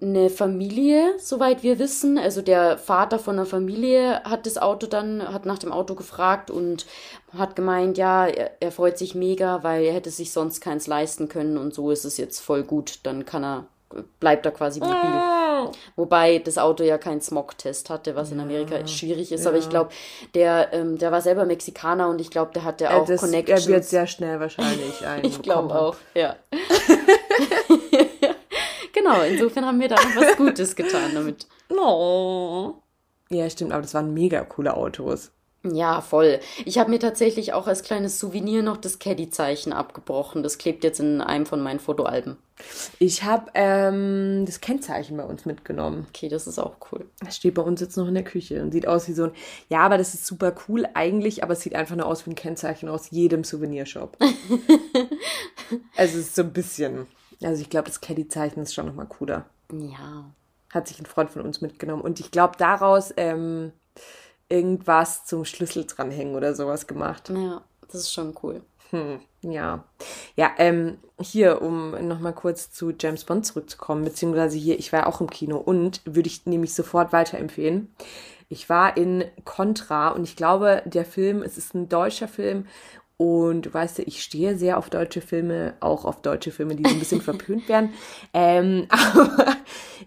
[0.02, 2.18] eine Familie, soweit wir wissen.
[2.18, 6.50] Also der Vater von der Familie hat das Auto dann, hat nach dem Auto gefragt
[6.50, 6.88] und
[7.38, 11.30] hat gemeint, ja, er, er freut sich mega, weil er hätte sich sonst keins leisten
[11.30, 13.02] können und so ist es jetzt voll gut.
[13.04, 13.66] Dann kann er,
[14.20, 14.96] bleibt er quasi mobil.
[15.68, 15.72] Oh.
[15.96, 19.44] Wobei das Auto ja keinen Smog-Test hatte, was in Amerika ja, schwierig ist.
[19.44, 19.50] Ja.
[19.50, 19.92] Aber ich glaube,
[20.34, 23.68] der, ähm, der war selber Mexikaner und ich glaube, der hatte auch das, Connections.
[23.68, 25.26] Er wird sehr schnell wahrscheinlich ein.
[25.26, 26.36] ich glaube auch, ja.
[28.94, 31.48] Genau, insofern haben wir da noch was Gutes getan damit.
[31.70, 32.76] Oh.
[33.30, 35.32] Ja, stimmt, aber das waren mega coole Autos.
[35.64, 36.40] Ja, voll.
[36.66, 40.42] Ich habe mir tatsächlich auch als kleines Souvenir noch das Caddy-Zeichen abgebrochen.
[40.42, 42.38] Das klebt jetzt in einem von meinen Fotoalben.
[42.98, 46.08] Ich habe ähm, das Kennzeichen bei uns mitgenommen.
[46.10, 47.06] Okay, das ist auch cool.
[47.20, 49.32] Das steht bei uns jetzt noch in der Küche und sieht aus wie so ein.
[49.70, 52.36] Ja, aber das ist super cool eigentlich, aber es sieht einfach nur aus wie ein
[52.36, 54.18] Kennzeichen aus jedem Souvenirshop.
[55.96, 57.06] also es ist so ein bisschen.
[57.44, 59.46] Also ich glaube, das Caddy-Zeichen ist schon nochmal cooler.
[59.72, 60.32] Ja.
[60.72, 62.02] Hat sich ein Freund von uns mitgenommen.
[62.02, 63.74] Und ich glaube, daraus ähm,
[64.52, 67.30] irgendwas zum Schlüssel dranhängen oder sowas gemacht.
[67.30, 68.62] Ja, das ist schon cool.
[68.92, 69.86] Hm, ja.
[70.36, 75.06] Ja, ähm, hier, um nochmal kurz zu James Bond zurückzukommen, beziehungsweise hier, ich war ja
[75.08, 77.94] auch im Kino und würde ich nämlich sofort weiterempfehlen.
[78.50, 82.68] Ich war in Contra und ich glaube, der Film, es ist ein deutscher Film
[83.22, 86.90] und weißt du, ich stehe sehr auf deutsche Filme, auch auf deutsche Filme, die so
[86.90, 87.94] ein bisschen verpönt werden.
[88.34, 89.58] Ähm, aber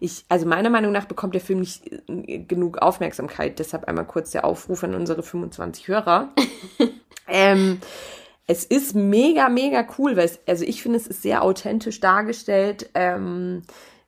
[0.01, 3.61] ich, also meiner Meinung nach bekommt der Film nicht äh, genug Aufmerksamkeit.
[3.61, 6.35] Deshalb einmal kurz der Aufruf an unsere 25 Hörer.
[7.29, 7.79] ähm,
[8.49, 12.91] es ist mega, mega cool, weil es, also ich finde, es ist sehr authentisch dargestellt.
[12.95, 13.63] Ähm,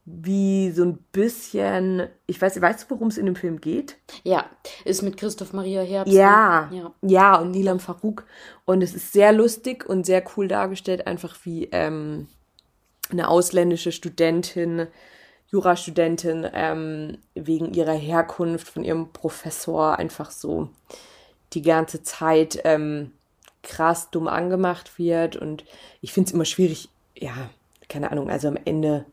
[0.09, 3.97] wie so ein bisschen, ich weiß, weißt du, worum es in dem Film geht?
[4.23, 4.49] Ja,
[4.85, 6.15] ist mit Christoph Maria Herbst.
[6.15, 8.25] Ja, ja, ja, und Nilam Farouk.
[8.65, 12.29] Und es ist sehr lustig und sehr cool dargestellt, einfach wie ähm,
[13.11, 14.87] eine ausländische Studentin,
[15.51, 20.69] Jurastudentin, ähm, wegen ihrer Herkunft von ihrem Professor einfach so
[21.53, 23.11] die ganze Zeit ähm,
[23.65, 25.35] krass dumm angemacht wird.
[25.35, 25.65] Und
[26.01, 27.51] ich finde es immer schwierig, ja,
[27.89, 29.05] keine Ahnung, also am Ende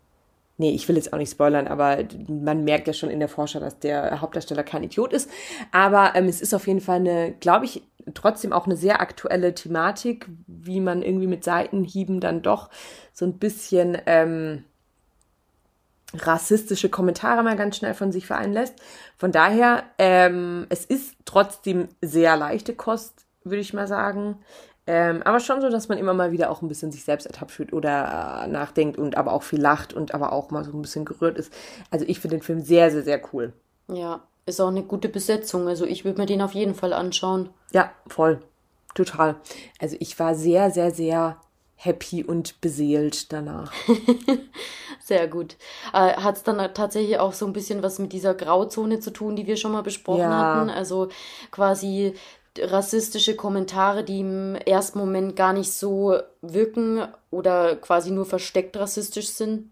[0.58, 1.98] nee, ich will jetzt auch nicht spoilern, aber
[2.28, 5.30] man merkt ja schon in der Vorschau, dass der Hauptdarsteller kein Idiot ist.
[5.72, 7.84] Aber ähm, es ist auf jeden Fall eine, glaube ich,
[8.14, 12.70] trotzdem auch eine sehr aktuelle Thematik, wie man irgendwie mit Seitenhieben dann doch
[13.14, 14.66] so ein bisschen ähm,
[16.14, 18.76] rassistische Kommentare mal ganz schnell von sich vereinen lässt.
[19.18, 24.40] Von daher, ähm, es ist trotzdem sehr leichte Kost, würde ich mal sagen.
[24.86, 27.52] Ähm, aber schon so, dass man immer mal wieder auch ein bisschen sich selbst ertappt
[27.52, 30.82] fühlt oder äh, nachdenkt und aber auch viel lacht und aber auch mal so ein
[30.82, 31.54] bisschen gerührt ist.
[31.90, 33.54] Also ich finde den Film sehr, sehr, sehr cool.
[33.88, 35.68] Ja, ist auch eine gute Besetzung.
[35.68, 37.50] Also ich würde mir den auf jeden Fall anschauen.
[37.72, 38.42] Ja, voll.
[38.94, 39.36] Total.
[39.80, 41.38] Also ich war sehr, sehr, sehr
[41.76, 43.72] happy und beseelt danach.
[45.00, 45.58] sehr gut.
[45.94, 49.36] Äh, Hat es dann tatsächlich auch so ein bisschen was mit dieser Grauzone zu tun,
[49.36, 50.56] die wir schon mal besprochen ja.
[50.56, 50.70] hatten?
[50.70, 51.10] Also
[51.52, 52.14] quasi
[52.60, 59.30] rassistische Kommentare, die im ersten Moment gar nicht so wirken oder quasi nur versteckt rassistisch
[59.30, 59.70] sind?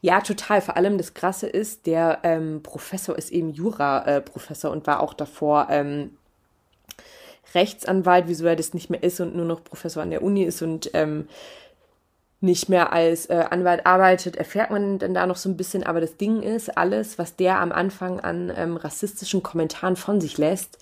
[0.00, 0.60] Ja, total.
[0.60, 5.14] Vor allem das Krasse ist, der ähm, Professor ist eben Jura-Professor äh, und war auch
[5.14, 6.16] davor ähm,
[7.54, 10.62] Rechtsanwalt, wieso er das nicht mehr ist und nur noch Professor an der Uni ist
[10.62, 11.28] und ähm,
[12.40, 15.84] nicht mehr als äh, Anwalt arbeitet, erfährt man dann da noch so ein bisschen.
[15.84, 20.38] Aber das Ding ist, alles, was der am Anfang an ähm, rassistischen Kommentaren von sich
[20.38, 20.78] lässt,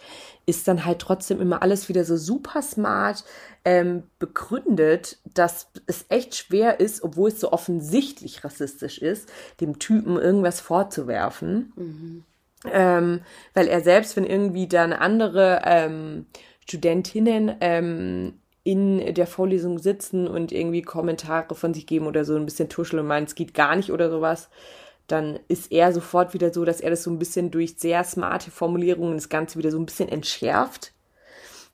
[0.47, 3.25] ist dann halt trotzdem immer alles wieder so super smart
[3.65, 9.29] ähm, begründet, dass es echt schwer ist, obwohl es so offensichtlich rassistisch ist,
[9.61, 11.73] dem Typen irgendwas vorzuwerfen.
[11.77, 12.25] Mhm.
[12.73, 13.21] Ähm,
[13.55, 16.27] weil er selbst, wenn irgendwie dann andere ähm,
[16.65, 22.45] Studentinnen ähm, in der Vorlesung sitzen und irgendwie Kommentare von sich geben oder so ein
[22.45, 24.51] bisschen tuscheln und meinen, es geht gar nicht oder sowas,
[25.07, 28.51] dann ist er sofort wieder so, dass er das so ein bisschen durch sehr smarte
[28.51, 30.93] Formulierungen das Ganze wieder so ein bisschen entschärft.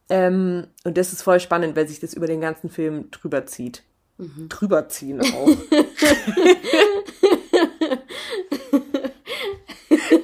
[0.09, 3.83] Ähm, und das ist voll spannend, weil sich das über den ganzen Film drüber zieht.
[4.19, 4.49] Mhm.
[4.49, 5.49] Drüber ziehen auch.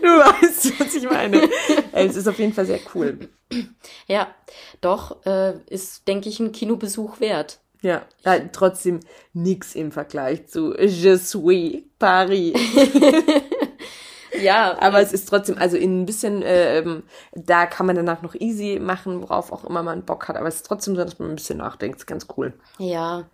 [0.02, 1.48] du weißt, was ich meine.
[1.92, 3.18] Es ist auf jeden Fall sehr cool.
[4.06, 4.28] Ja,
[4.80, 7.60] doch, äh, ist, denke ich, ein Kinobesuch wert.
[7.82, 9.00] Ja, halt trotzdem
[9.32, 12.54] nix im Vergleich zu Je suis Paris.
[14.42, 14.76] ja.
[14.80, 18.78] Aber es ist trotzdem, also in ein bisschen, ähm, da kann man danach noch easy
[18.78, 20.36] machen, worauf auch immer man Bock hat.
[20.36, 22.00] Aber es ist trotzdem so, dass man ein bisschen nachdenkt.
[22.00, 22.52] Ist ganz cool.
[22.78, 23.30] Ja.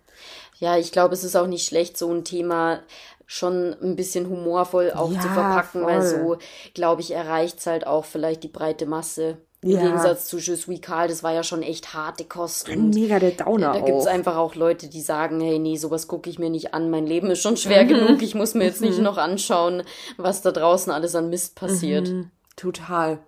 [0.59, 2.79] Ja, ich glaube, es ist auch nicht schlecht, so ein Thema
[3.27, 5.91] schon ein bisschen humorvoll auch ja, zu verpacken, voll.
[5.91, 6.37] weil so,
[6.73, 9.37] glaube ich, erreicht es halt auch vielleicht die breite Masse.
[9.63, 9.79] Ja.
[9.79, 12.69] Im Gegensatz zu Je suis Karl, das war ja schon echt harte Kost.
[12.69, 16.07] Und Mega der Downer Da gibt es einfach auch Leute, die sagen, hey, nee, sowas
[16.07, 16.89] gucke ich mir nicht an.
[16.89, 17.89] Mein Leben ist schon schwer mhm.
[17.89, 18.21] genug.
[18.21, 19.03] Ich muss mir jetzt nicht mhm.
[19.03, 19.83] noch anschauen,
[20.15, 22.07] was da draußen alles an Mist passiert.
[22.07, 22.31] Mhm.
[22.55, 23.19] Total.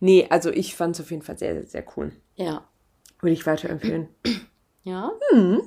[0.00, 2.12] Nee, also ich fand es auf jeden Fall sehr, sehr, sehr cool.
[2.34, 2.64] Ja.
[3.20, 4.08] Würde ich weiterempfehlen.
[4.82, 5.12] Ja?
[5.32, 5.62] Mhm.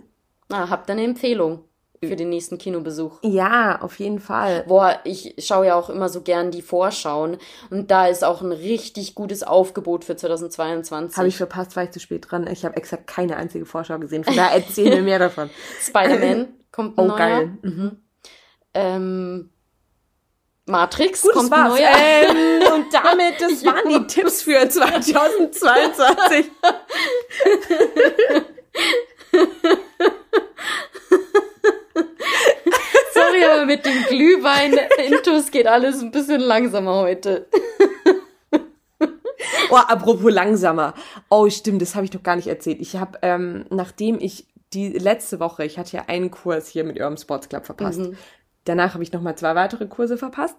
[0.50, 1.64] Na, habt ihr eine Empfehlung?
[2.04, 3.20] Für den nächsten Kinobesuch.
[3.22, 4.64] Ja, auf jeden Fall.
[4.68, 7.38] Boah, ich schaue ja auch immer so gern die Vorschauen
[7.70, 11.16] und da ist auch ein richtig gutes Aufgebot für 2022.
[11.16, 12.47] Habe ich verpasst, war ich zu spät dran.
[12.47, 14.24] Ich habe exakt keine einzige Vorschau gesehen.
[14.24, 15.52] Von daher erzähl mir mehr davon.
[15.80, 17.18] Spider-Man kommt ein oh, neuer.
[17.18, 17.58] geil.
[17.62, 17.97] Mhm.
[18.74, 19.49] Ähm,
[20.66, 21.82] Matrix Gut, kommt ein neuer.
[21.82, 26.49] Ähm, und damit, das waren die Tipps für 2022.
[33.32, 37.48] Sorry, aber mit dem Glühwein intus geht alles ein bisschen langsamer heute.
[39.70, 40.94] Oh, apropos langsamer.
[41.30, 42.82] Oh, stimmt, das habe ich doch gar nicht erzählt.
[42.82, 47.00] Ich habe, ähm, nachdem ich die letzte Woche, ich hatte ja einen Kurs hier mit
[47.00, 48.00] Urban Sports Club verpasst.
[48.00, 48.18] Mhm.
[48.66, 50.58] Danach habe ich nochmal zwei weitere Kurse verpasst.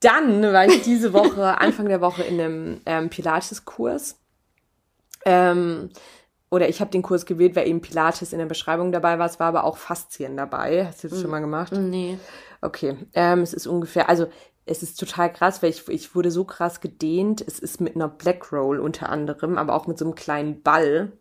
[0.00, 4.18] Dann war ich diese Woche, Anfang der Woche, in einem ähm, Pilates-Kurs.
[5.24, 5.90] Ähm,
[6.52, 9.24] oder ich habe den Kurs gewählt, weil eben Pilates in der Beschreibung dabei war.
[9.24, 10.84] Es war aber auch Faszien dabei.
[10.84, 11.72] Hast du das schon mal gemacht?
[11.72, 12.18] Nee.
[12.60, 12.98] Okay.
[13.14, 14.26] Ähm, es ist ungefähr, also
[14.66, 17.40] es ist total krass, weil ich, ich wurde so krass gedehnt.
[17.40, 21.12] Es ist mit einer Black Roll unter anderem, aber auch mit so einem kleinen Ball.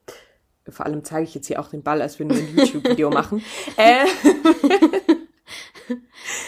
[0.68, 3.42] Vor allem zeige ich jetzt hier auch den Ball, als würden wir ein YouTube-Video machen.
[3.78, 4.04] Äh,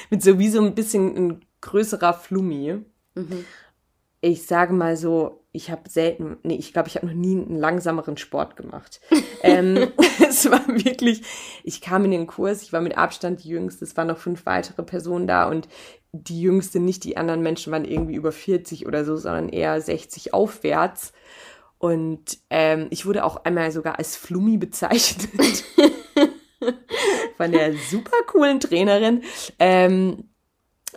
[0.09, 2.81] mit so wie so ein bisschen ein größerer Flummi.
[3.15, 3.45] Mhm.
[4.19, 7.55] Ich sage mal so, ich habe selten, nee, ich glaube, ich habe noch nie einen
[7.55, 8.99] langsameren Sport gemacht.
[9.43, 9.91] ähm,
[10.27, 11.21] es war wirklich,
[11.63, 14.45] ich kam in den Kurs, ich war mit Abstand die Jüngste, es waren noch fünf
[14.45, 15.69] weitere Personen da und
[16.11, 20.33] die Jüngste, nicht die anderen Menschen waren irgendwie über 40 oder so, sondern eher 60
[20.33, 21.13] aufwärts.
[21.79, 25.27] Und ähm, ich wurde auch einmal sogar als Flummi bezeichnet.
[27.37, 29.23] Von der super coolen Trainerin.
[29.59, 30.29] Ähm,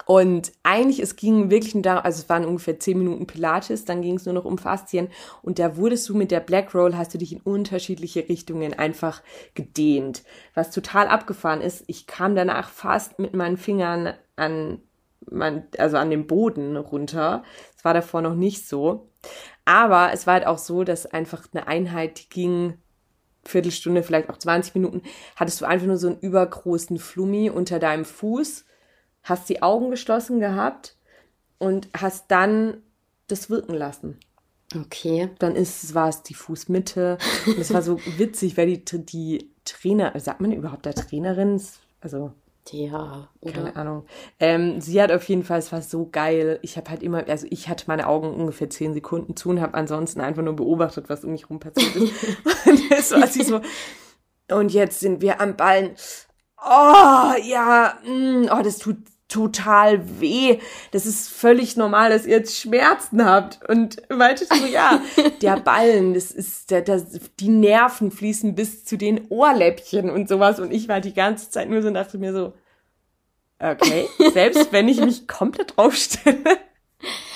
[0.07, 4.03] und eigentlich, es ging wirklich nur darum, also es waren ungefähr zehn Minuten Pilates, dann
[4.03, 5.09] ging es nur noch um Faszien.
[5.43, 9.21] Und da wurdest du mit der Black Roll, hast du dich in unterschiedliche Richtungen einfach
[9.55, 10.23] gedehnt.
[10.55, 14.81] Was total abgefahren ist, ich kam danach fast mit meinen Fingern an,
[15.29, 17.43] mein, also an den Boden runter.
[17.77, 19.09] Es war davor noch nicht so.
[19.65, 22.75] Aber es war halt auch so, dass einfach eine Einheit, ging
[23.43, 25.03] Viertelstunde, vielleicht auch 20 Minuten,
[25.35, 28.66] hattest du einfach nur so einen übergroßen Flummi unter deinem Fuß
[29.27, 30.97] hast die Augen geschlossen gehabt
[31.59, 32.79] und hast dann
[33.27, 34.19] das wirken lassen.
[34.75, 35.31] Okay.
[35.39, 37.19] Dann ist, war es die Fußmitte.
[37.47, 41.61] Und es war so witzig, weil die, die Trainer, sagt man überhaupt der Trainerin?
[42.01, 42.33] Also.
[42.71, 43.53] Ja, oder?
[43.53, 44.07] Keine Ahnung.
[44.41, 46.59] Ähm, sie hat auf jeden Fall, es war so geil.
[46.63, 49.75] Ich habe halt immer, also ich hatte meine Augen ungefähr zehn Sekunden zu und habe
[49.75, 52.13] ansonsten einfach nur beobachtet, was um mich rum passiert ist.
[52.67, 53.61] und das war sie so.
[54.51, 55.95] Und jetzt sind wir am Ballen.
[56.61, 58.97] Oh, ja, mh, mm, oh, das tut
[59.29, 60.59] total weh.
[60.93, 63.69] Das ist völlig normal, dass ihr jetzt Schmerzen habt.
[63.69, 65.03] Und meinte so, ja,
[65.43, 67.05] der Ballen, das ist, der, der,
[67.41, 70.61] die Nerven fließen bis zu den Ohrläppchen und sowas.
[70.61, 72.53] Und ich war die ganze Zeit nur so und dachte mir so,
[73.59, 76.59] okay, selbst wenn ich mich komplett draufstelle.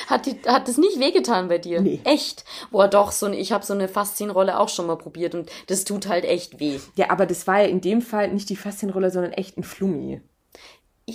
[0.07, 1.81] Hat, die, hat das nicht wehgetan bei dir?
[1.81, 2.01] Nee.
[2.03, 2.45] Echt?
[2.73, 6.09] Boah, doch, so, ich habe so eine Faszienrolle auch schon mal probiert und das tut
[6.09, 6.81] halt echt weh.
[6.97, 10.21] Ja, aber das war ja in dem Fall nicht die Faszienrolle, sondern echt ein Flummi.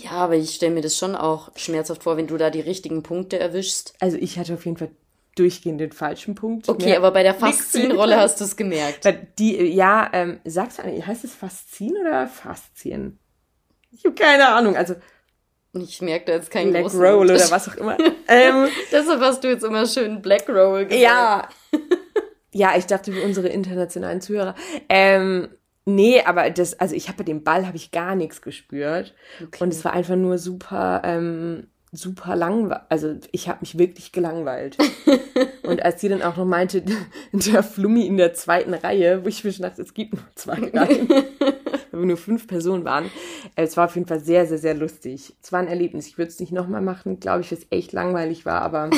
[0.03, 3.03] Ja, aber ich stelle mir das schon auch schmerzhaft vor, wenn du da die richtigen
[3.03, 3.93] Punkte erwischst.
[3.99, 4.91] Also ich hatte auf jeden Fall
[5.35, 6.67] durchgehend den falschen Punkt.
[6.67, 9.07] Okay, Mehr aber bei der Faszienrolle hast du es gemerkt.
[9.37, 13.19] Die, ja, ähm, sagst du, heißt es Faszien oder Faszien?
[13.91, 14.75] Ich habe keine Ahnung.
[14.75, 14.95] Also
[15.73, 17.97] ich merke da jetzt keinen Black großen Roll oder was auch immer.
[18.27, 21.01] ähm, Deshalb hast du jetzt immer schön Black Roll gesagt.
[21.01, 21.49] Ja.
[22.53, 24.55] ja, ich dachte für unsere internationalen Zuhörer.
[24.87, 25.49] Ähm,
[25.85, 29.13] Nee, aber das, also ich habe bei dem Ball habe ich gar nichts gespürt.
[29.41, 29.63] Okay.
[29.63, 32.83] Und es war einfach nur super, ähm, super langweilig.
[32.89, 34.77] Also ich habe mich wirklich gelangweilt.
[35.63, 36.83] und als sie dann auch noch meinte,
[37.31, 40.71] der Flummi in der zweiten Reihe, wo ich mir schon dachte, es gibt nur zwei
[40.73, 41.07] Reihen,
[41.91, 43.05] weil wir nur fünf Personen waren.
[43.55, 45.35] Äh, es war auf jeden Fall sehr, sehr, sehr lustig.
[45.43, 46.07] Es war ein Erlebnis.
[46.07, 48.89] Ich würde es nicht nochmal machen, glaube ich, weil es echt langweilig war, aber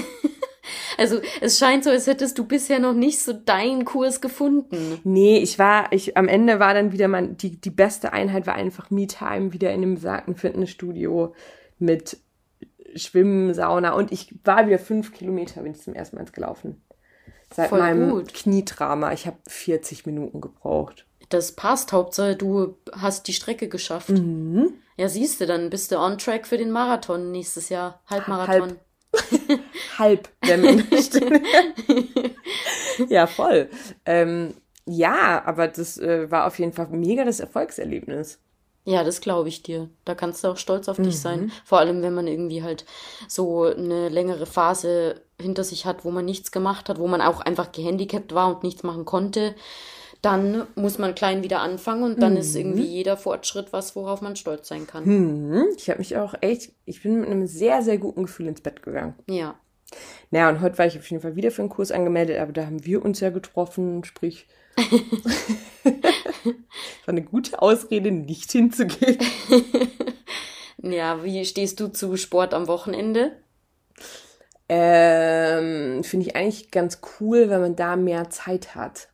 [0.97, 4.99] Also es scheint so, als hättest du bisher noch nicht so deinen Kurs gefunden.
[5.03, 8.55] Nee, ich war, ich am Ende war dann wieder mal, die, die beste Einheit war
[8.55, 11.33] einfach Me-Time wieder in dem besagten Fitnessstudio
[11.79, 12.17] mit
[12.95, 16.81] Schwimmen, Sauna und ich war wieder fünf Kilometer, bin ich zum ersten Mal gelaufen.
[17.53, 18.33] Seit Voll meinem gut.
[18.33, 19.13] Kniedrama.
[19.13, 21.05] Ich habe 40 Minuten gebraucht.
[21.29, 21.93] Das passt.
[21.93, 24.09] Hauptsache, du hast die Strecke geschafft.
[24.09, 24.73] Mhm.
[24.97, 28.01] Ja, siehst du, dann bist du on track für den Marathon nächstes Jahr.
[28.07, 28.61] Halbmarathon.
[28.61, 28.79] Halb
[29.97, 31.41] Halb der Mindeststelle.
[33.09, 33.69] ja, voll.
[34.05, 34.53] Ähm,
[34.85, 38.39] ja, aber das äh, war auf jeden Fall mega das Erfolgserlebnis.
[38.85, 39.89] Ja, das glaube ich dir.
[40.05, 41.03] Da kannst du auch stolz auf mhm.
[41.03, 41.51] dich sein.
[41.65, 42.85] Vor allem, wenn man irgendwie halt
[43.27, 47.41] so eine längere Phase hinter sich hat, wo man nichts gemacht hat, wo man auch
[47.41, 49.55] einfach gehandicapt war und nichts machen konnte.
[50.28, 52.39] Dann muss man klein wieder anfangen und dann mhm.
[52.39, 55.05] ist irgendwie jeder Fortschritt was, worauf man stolz sein kann.
[55.05, 55.67] Mhm.
[55.78, 58.84] Ich habe mich auch echt, ich bin mit einem sehr, sehr guten Gefühl ins Bett
[58.84, 59.15] gegangen.
[59.30, 59.55] Ja.
[60.30, 62.65] Naja, und heute war ich auf jeden Fall wieder für einen Kurs angemeldet, aber da
[62.65, 64.47] haben wir uns ja getroffen, sprich,
[65.86, 65.93] war
[67.05, 69.19] eine gute Ausrede, nicht hinzugehen.
[70.80, 73.32] ja, wie stehst du zu Sport am Wochenende?
[74.67, 79.07] Ähm, Finde ich eigentlich ganz cool, wenn man da mehr Zeit hat.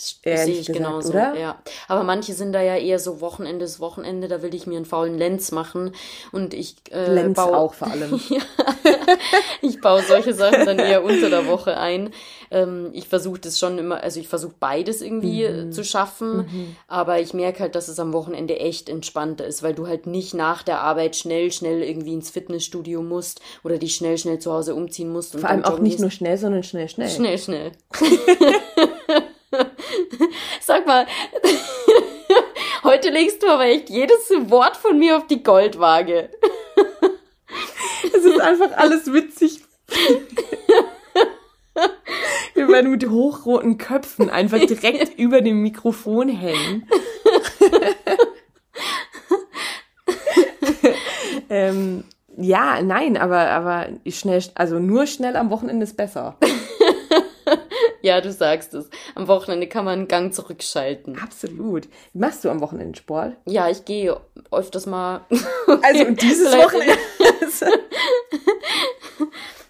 [0.00, 1.34] Sehe ich gesagt, genauso, oder?
[1.36, 1.58] ja.
[1.88, 4.86] Aber manche sind da ja eher so Wochenende ist Wochenende, da will ich mir einen
[4.86, 5.92] faulen Lenz machen
[6.32, 8.20] und ich äh, Lenz baue, auch vor allem.
[8.28, 8.40] ja,
[9.62, 12.10] ich baue solche Sachen dann eher unter der Woche ein.
[12.50, 15.72] Ähm, ich versuche das schon immer, also ich versuche beides irgendwie mhm.
[15.72, 16.76] zu schaffen, mhm.
[16.88, 20.34] aber ich merke halt, dass es am Wochenende echt entspannter ist, weil du halt nicht
[20.34, 24.74] nach der Arbeit schnell, schnell irgendwie ins Fitnessstudio musst oder dich schnell, schnell zu Hause
[24.74, 25.38] umziehen musst.
[25.38, 27.08] Vor allem auch nicht nur schnell, sondern schnell, schnell.
[27.08, 27.72] Schnell, schnell.
[30.60, 31.06] Sag mal,
[32.84, 36.30] heute legst du aber echt jedes Wort von mir auf die Goldwaage.
[38.02, 39.62] Es ist einfach alles witzig.
[42.54, 46.88] Wir werden mit hochroten Köpfen einfach direkt über dem Mikrofon hängen.
[51.48, 52.04] ähm,
[52.36, 56.36] ja, nein, aber, aber schnell, also nur schnell am Wochenende ist besser.
[58.02, 58.88] Ja, du sagst es.
[59.14, 61.18] Am Wochenende kann man einen Gang zurückschalten.
[61.18, 61.88] Absolut.
[62.12, 63.34] Machst du am Wochenende Sport?
[63.46, 64.18] Ja, ich gehe
[64.50, 65.26] öfters mal.
[65.82, 66.98] Also dieses Wochenende.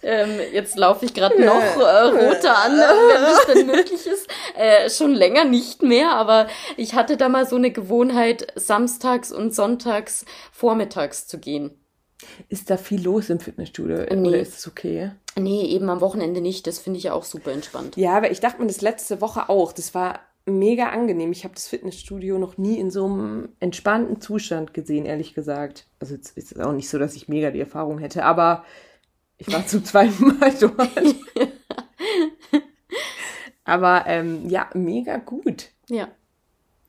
[0.03, 4.29] ähm, jetzt laufe ich gerade noch äh, roter an, wenn das denn möglich ist.
[4.57, 9.55] Äh, schon länger nicht mehr, aber ich hatte da mal so eine Gewohnheit, samstags und
[9.55, 11.81] sonntags vormittags zu gehen.
[12.49, 14.29] Ist da viel los im Fitnessstudio nee.
[14.29, 15.13] oder ist es okay?
[15.37, 16.67] Nee, eben am Wochenende nicht.
[16.67, 17.97] Das finde ich ja auch super entspannt.
[17.97, 19.73] Ja, aber ich dachte mir das letzte Woche auch.
[19.73, 21.33] Das war mega angenehm.
[21.33, 25.87] Ich habe das Fitnessstudio noch nie in so einem entspannten Zustand gesehen, ehrlich gesagt.
[26.01, 28.65] Also es ist auch nicht so, dass ich mega die Erfahrung hätte, aber
[29.39, 31.15] ich war zum zweiten Mal dort.
[33.65, 35.71] aber ähm, ja, mega gut.
[35.89, 36.09] Ja.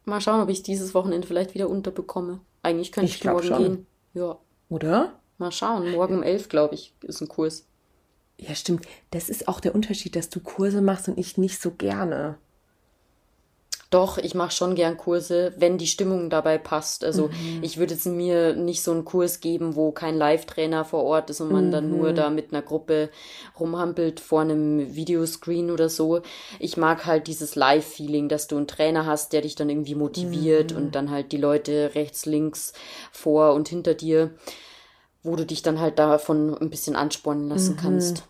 [0.05, 2.41] Mal schauen, ob ich dieses Wochenende vielleicht wieder unterbekomme.
[2.63, 3.63] Eigentlich könnte ich, ich morgen schon.
[3.63, 3.87] gehen.
[4.13, 4.37] Ja.
[4.69, 5.19] Oder?
[5.37, 5.91] Mal schauen.
[5.91, 7.67] Morgen um elf, glaube ich, ist ein Kurs.
[8.41, 8.87] Ja, stimmt.
[9.11, 12.37] Das ist auch der Unterschied, dass du Kurse machst und ich nicht so gerne.
[13.91, 17.03] Doch, ich mache schon gern Kurse, wenn die Stimmung dabei passt.
[17.03, 17.61] Also mhm.
[17.61, 21.41] ich würde jetzt mir nicht so einen Kurs geben, wo kein Live-Trainer vor Ort ist
[21.41, 21.71] und man mhm.
[21.71, 23.09] dann nur da mit einer Gruppe
[23.59, 26.21] rumhampelt vor einem Videoscreen oder so.
[26.57, 30.71] Ich mag halt dieses Live-Feeling, dass du einen Trainer hast, der dich dann irgendwie motiviert
[30.71, 30.77] mhm.
[30.77, 32.71] und dann halt die Leute rechts, links,
[33.11, 34.31] vor und hinter dir,
[35.21, 37.79] wo du dich dann halt davon ein bisschen anspornen lassen mhm.
[37.79, 38.23] kannst.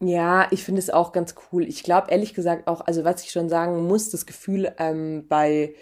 [0.00, 1.64] Ja, ich finde es auch ganz cool.
[1.64, 5.74] Ich glaube ehrlich gesagt auch, also was ich schon sagen muss, das Gefühl ähm, bei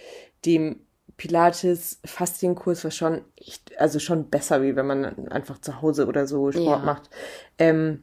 [0.45, 0.81] dem
[1.17, 6.27] Pilates Fastienkurs war schon echt, also schon besser, wie wenn man einfach zu Hause oder
[6.27, 6.85] so Sport ja.
[6.85, 7.11] macht.
[7.59, 8.03] Ähm,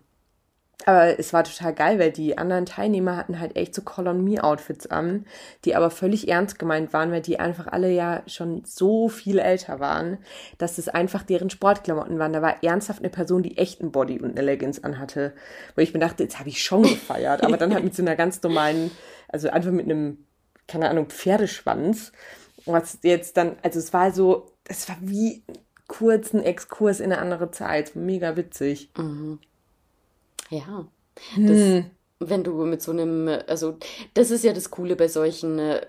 [0.86, 5.26] aber es war total geil, weil die anderen Teilnehmer hatten halt echt so Call-on-Me-Outfits an,
[5.66, 9.80] die aber völlig ernst gemeint waren, weil die einfach alle ja schon so viel älter
[9.80, 10.18] waren,
[10.58, 12.34] dass es einfach deren Sportklamotten waren.
[12.34, 15.34] Da war ernsthaft eine Person, die echt einen Body und eine Leggings anhatte,
[15.76, 18.16] wo ich mir dachte, jetzt habe ich schon gefeiert, aber dann halt mit so einer
[18.16, 18.92] ganz normalen,
[19.28, 20.26] also einfach mit einem,
[20.68, 22.12] keine Ahnung, Pferdeschwanz.
[22.66, 25.44] Was jetzt dann, also es war so, es war wie
[25.88, 27.96] kurzen Exkurs in eine andere Zeit.
[27.96, 28.92] Mega witzig.
[28.98, 29.40] Mhm.
[30.52, 30.88] Ja.
[31.36, 31.86] Das, hm.
[32.20, 33.78] Wenn du mit so einem, also
[34.14, 35.88] das ist ja das Coole bei solchen äh,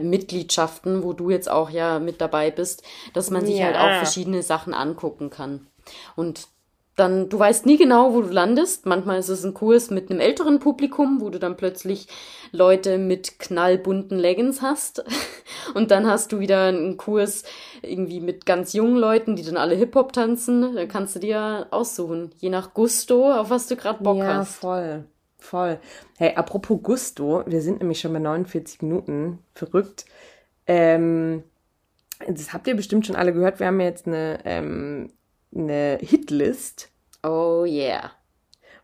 [0.00, 3.66] Mitgliedschaften, wo du jetzt auch ja mit dabei bist, dass man sich ja.
[3.66, 5.66] halt auch verschiedene Sachen angucken kann.
[6.14, 6.46] Und
[7.00, 8.86] dann, du weißt nie genau, wo du landest.
[8.86, 12.06] Manchmal ist es ein Kurs mit einem älteren Publikum, wo du dann plötzlich
[12.52, 15.04] Leute mit knallbunten Leggings hast.
[15.74, 17.44] Und dann hast du wieder einen Kurs
[17.82, 20.74] irgendwie mit ganz jungen Leuten, die dann alle Hip-Hop tanzen.
[20.76, 24.62] Da kannst du dir aussuchen, je nach Gusto, auf was du gerade Bock ja, hast.
[24.62, 25.04] Ja, voll.
[25.38, 25.80] Voll.
[26.18, 29.38] Hey, apropos Gusto, wir sind nämlich schon bei 49 Minuten.
[29.54, 30.04] Verrückt.
[30.66, 31.44] Ähm,
[32.28, 33.58] das habt ihr bestimmt schon alle gehört.
[33.58, 35.10] Wir haben jetzt eine, ähm,
[35.54, 36.89] eine Hitlist
[37.22, 38.12] Oh yeah.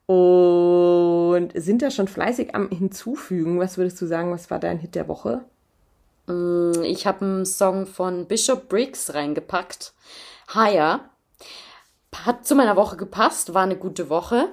[0.07, 3.59] Und sind da schon fleißig am Hinzufügen.
[3.59, 5.45] Was würdest du sagen, was war dein Hit der Woche?
[6.26, 9.95] Mm, ich habe einen Song von Bishop Briggs reingepackt.
[10.55, 11.01] Higher.
[12.24, 14.49] hat zu meiner Woche gepasst, war eine gute Woche.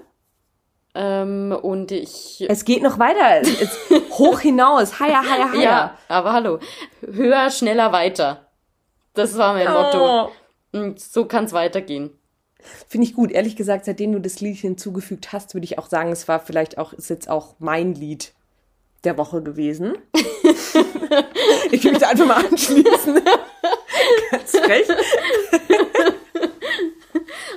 [0.95, 2.43] Ähm, und ich.
[2.47, 3.41] Es geht noch weiter.
[3.41, 3.77] Es,
[4.11, 4.99] hoch hinaus.
[4.99, 5.61] Higher, higher, higher.
[5.61, 6.59] Ja, aber hallo.
[7.01, 8.47] Höher, schneller, weiter.
[9.13, 9.71] Das war mein oh.
[9.71, 10.31] Motto.
[10.71, 12.11] Und so kann es weitergehen.
[12.87, 13.31] Finde ich gut.
[13.31, 16.77] Ehrlich gesagt, seitdem du das Lied hinzugefügt hast, würde ich auch sagen, es war vielleicht
[16.77, 18.33] auch, ist jetzt auch mein Lied
[19.03, 19.97] der Woche gewesen.
[21.71, 23.21] ich will mich da einfach mal anschließen.
[24.31, 24.95] Ganz recht.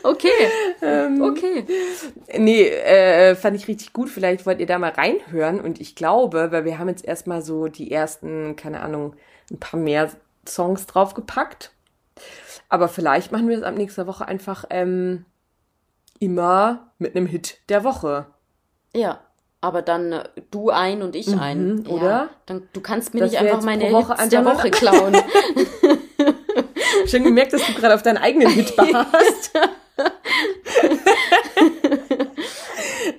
[0.03, 0.29] Okay.
[0.83, 1.65] Ähm, okay.
[2.39, 4.09] Nee, äh, fand ich richtig gut.
[4.09, 5.61] Vielleicht wollt ihr da mal reinhören.
[5.61, 9.17] Und ich glaube, weil wir haben jetzt erstmal so die ersten, keine Ahnung,
[9.51, 10.11] ein paar mehr
[10.47, 11.73] Songs draufgepackt.
[12.69, 15.25] Aber vielleicht machen wir es ab nächster Woche einfach ähm,
[16.19, 18.27] immer mit einem Hit der Woche.
[18.95, 19.21] Ja,
[19.61, 21.87] aber dann äh, du ein und ich mhm, ein.
[21.87, 22.05] Oder?
[22.05, 25.17] Ja, dann, du kannst mir das nicht einfach meine Woche Hits der Woche klauen.
[27.07, 29.53] Schon gemerkt, dass du gerade auf deinen eigenen Hit hast.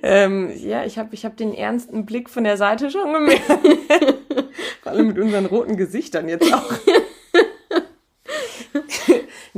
[0.02, 3.42] ähm, ja, ich habe ich hab den ernsten Blick von der Seite schon gemerkt.
[4.82, 6.72] Vor allem mit unseren roten Gesichtern jetzt auch.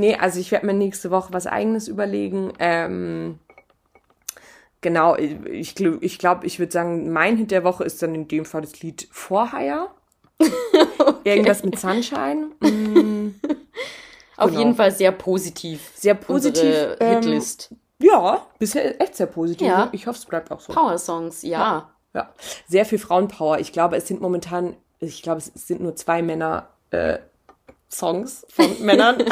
[0.01, 2.53] Nee, also ich werde mir nächste Woche was eigenes überlegen.
[2.59, 3.39] Ähm,
[4.81, 8.27] genau, ich glaube, ich, glaub, ich würde sagen, mein Hit der Woche ist dann in
[8.27, 9.95] dem Fall das Lied Vorheier.
[10.99, 11.37] okay.
[11.37, 12.51] Irgendwas mit Sunshine.
[12.61, 13.35] Mm.
[14.37, 14.59] Auf genau.
[14.59, 15.93] jeden Fall sehr positiv.
[15.95, 16.97] Sehr positiv.
[16.99, 17.75] Ähm, Hitlist.
[18.03, 19.67] Ja, bisher echt sehr positiv.
[19.67, 19.91] Ja.
[19.93, 20.73] Ich hoffe, es bleibt auch so.
[20.73, 21.59] Power-Songs, ja.
[21.59, 21.91] ja.
[22.13, 22.31] Ja,
[22.67, 23.61] sehr viel Frauenpower.
[23.61, 27.19] Ich glaube, es sind momentan, ich glaube, es sind nur zwei Männer äh,
[27.93, 29.19] Songs von Männern.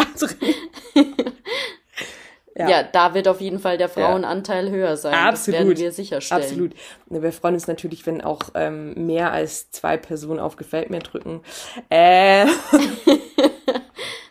[2.56, 2.68] ja.
[2.68, 2.82] ja.
[2.82, 4.72] da wird auf jeden Fall der Frauenanteil ja.
[4.72, 5.14] höher sein.
[5.14, 5.60] Absolut.
[5.60, 6.42] Das werden wir sicherstellen.
[6.42, 6.72] Absolut.
[7.06, 11.42] Wir freuen uns natürlich, wenn auch ähm, mehr als zwei Personen auf Gefällt mir drücken.
[11.88, 12.46] Äh.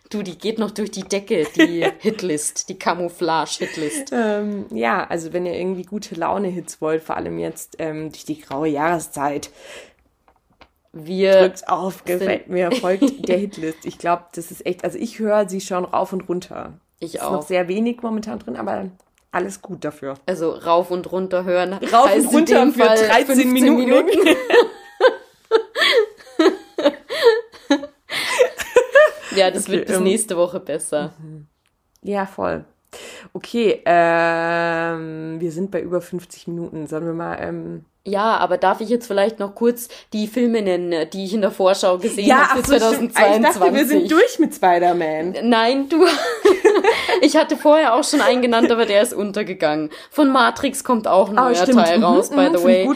[0.10, 4.12] Du, die geht noch durch die Decke, die Hitlist, die Camouflage-Hitlist.
[4.14, 8.40] Ähm, ja, also wenn ihr irgendwie gute Laune-Hits wollt, vor allem jetzt ähm, durch die
[8.40, 9.50] graue Jahreszeit,
[11.06, 13.86] wir drückt auf, gefällt mir, folgt der Hitlist.
[13.86, 16.74] Ich glaube, das ist echt, also ich höre sie schon rauf und runter.
[17.00, 17.26] Ich auch.
[17.26, 18.86] Ist noch sehr wenig momentan drin, aber
[19.32, 20.16] alles gut dafür.
[20.26, 21.74] Also rauf und runter hören.
[21.74, 23.86] Rauf und runter für Fall 13 Minuten.
[23.86, 24.20] Minuten.
[29.38, 31.14] Ja, das okay, wird bis ähm, nächste Woche besser.
[32.02, 32.66] Ja, voll.
[33.34, 36.88] Okay, ähm, wir sind bei über 50 Minuten.
[36.88, 37.38] Sollen wir mal.
[37.42, 41.42] Ähm ja, aber darf ich jetzt vielleicht noch kurz die Filme nennen, die ich in
[41.42, 43.36] der Vorschau gesehen ja, habe für 2022?
[43.36, 45.36] Ich dachte, wir sind durch mit Spider-Man.
[45.44, 46.06] Nein, du.
[47.22, 49.90] ich hatte vorher auch schon einen genannt, aber der ist untergegangen.
[50.10, 51.84] Von Matrix kommt auch ein oh, neuer stimmt.
[51.84, 52.90] Teil raus, mhm, by the way.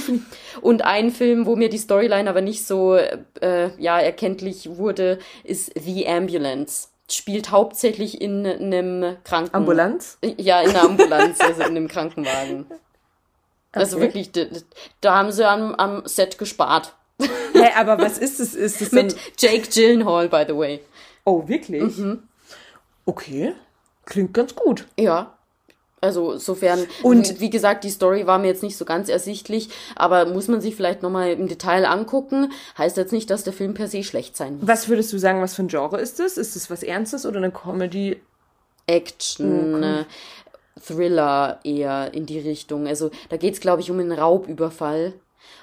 [0.61, 5.73] Und ein Film, wo mir die Storyline aber nicht so äh, ja erkenntlich wurde, ist
[5.77, 9.55] The Ambulance spielt hauptsächlich in einem Kranken...
[9.55, 10.17] Ambulanz?
[10.37, 12.65] Ja, in einer Ambulanz, also in einem Krankenwagen.
[13.71, 14.05] Also okay.
[14.05, 14.31] wirklich,
[15.01, 16.93] da, haben sie am, am Set gespart.
[17.19, 18.53] Hä, aber was ist es?
[18.53, 20.81] Ist es Mit Jake Gyllenhaal, by the way.
[21.23, 21.97] Oh, wirklich?
[21.97, 22.23] Mhm.
[23.05, 23.53] Okay.
[24.05, 24.87] Klingt ganz gut.
[24.97, 25.37] Ja.
[26.01, 30.25] Also sofern, und wie gesagt, die Story war mir jetzt nicht so ganz ersichtlich, aber
[30.25, 32.51] muss man sich vielleicht nochmal im Detail angucken.
[32.75, 34.67] Heißt jetzt nicht, dass der Film per se schlecht sein muss.
[34.67, 36.37] Was würdest du sagen, was für ein Genre ist es?
[36.37, 38.19] Ist es was Ernstes oder eine Comedy?
[38.87, 39.75] Action.
[39.75, 40.05] Okay.
[40.83, 42.87] Thriller eher in die Richtung.
[42.87, 45.13] Also da geht es, glaube ich, um einen Raubüberfall.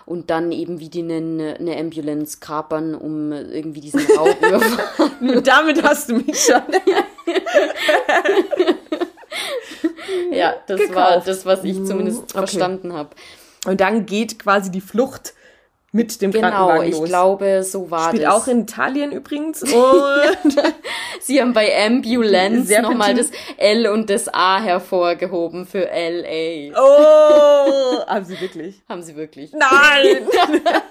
[0.07, 5.43] Und dann eben, wie die eine, eine Ambulance kapern, um irgendwie diesen Raubüberfall.
[5.43, 6.63] Damit hast du mich schon.
[10.33, 10.97] ja, das Gekauft.
[10.97, 12.33] war das, was ich zumindest okay.
[12.33, 13.11] verstanden habe.
[13.67, 15.35] Und dann geht quasi die Flucht
[15.91, 16.93] mit dem genau, Krankenwagen los.
[16.93, 18.35] Genau, ich glaube, so war Spielt das.
[18.35, 19.63] auch in Italien übrigens.
[19.63, 20.57] Und
[21.21, 26.79] Sie haben bei Ambulance nochmal das L und das A hervorgehoben für LA.
[26.79, 28.83] Oh, haben Sie wirklich?
[28.89, 29.53] Haben Sie wirklich?
[29.53, 30.27] Nein!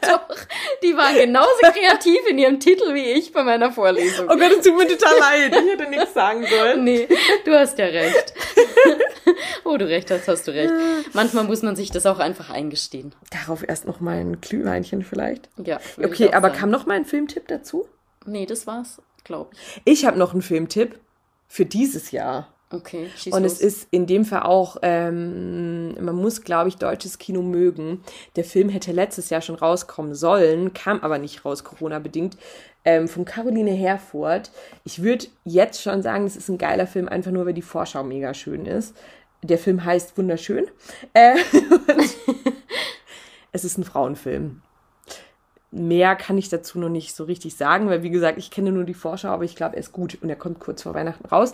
[0.02, 0.36] Doch,
[0.84, 4.28] die waren genauso kreativ in ihrem Titel wie ich bei meiner Vorlesung.
[4.30, 5.56] Oh Gott, es tut mir total leid.
[5.56, 6.84] Ich hätte nichts sagen sollen.
[6.84, 7.08] Nee,
[7.46, 8.34] du hast ja recht.
[9.64, 10.74] oh, du recht hast, hast du recht.
[11.14, 13.14] Manchmal muss man sich das auch einfach eingestehen.
[13.32, 14.42] Darauf erst noch mal ein
[14.88, 15.50] Glühweinchen vielleicht.
[15.64, 15.80] Ja.
[15.98, 16.60] Okay, aber sagen.
[16.60, 17.88] kam noch mal ein Filmtipp dazu?
[18.26, 19.82] Nee, das war's, glaube ich.
[19.86, 21.00] Ich habe noch einen Filmtipp
[21.48, 22.50] für dieses Jahr.
[22.70, 23.54] Okay, schieß Und los.
[23.54, 28.04] es ist in dem Fall auch, ähm, man muss, glaube ich, deutsches Kino mögen.
[28.36, 32.38] Der Film hätte letztes Jahr schon rauskommen sollen, kam aber nicht raus, Corona-bedingt,
[32.84, 34.52] ähm, von Caroline Herfurth.
[34.84, 38.04] Ich würde jetzt schon sagen, das ist ein geiler Film, einfach nur, weil die Vorschau
[38.04, 38.98] mega schön ist.
[39.44, 40.68] Der Film heißt Wunderschön.
[41.14, 41.36] Äh,
[43.54, 44.62] es ist ein Frauenfilm.
[45.72, 48.86] Mehr kann ich dazu noch nicht so richtig sagen, weil wie gesagt, ich kenne nur
[48.86, 51.54] die Vorschau, aber ich glaube, er ist gut und er kommt kurz vor Weihnachten raus.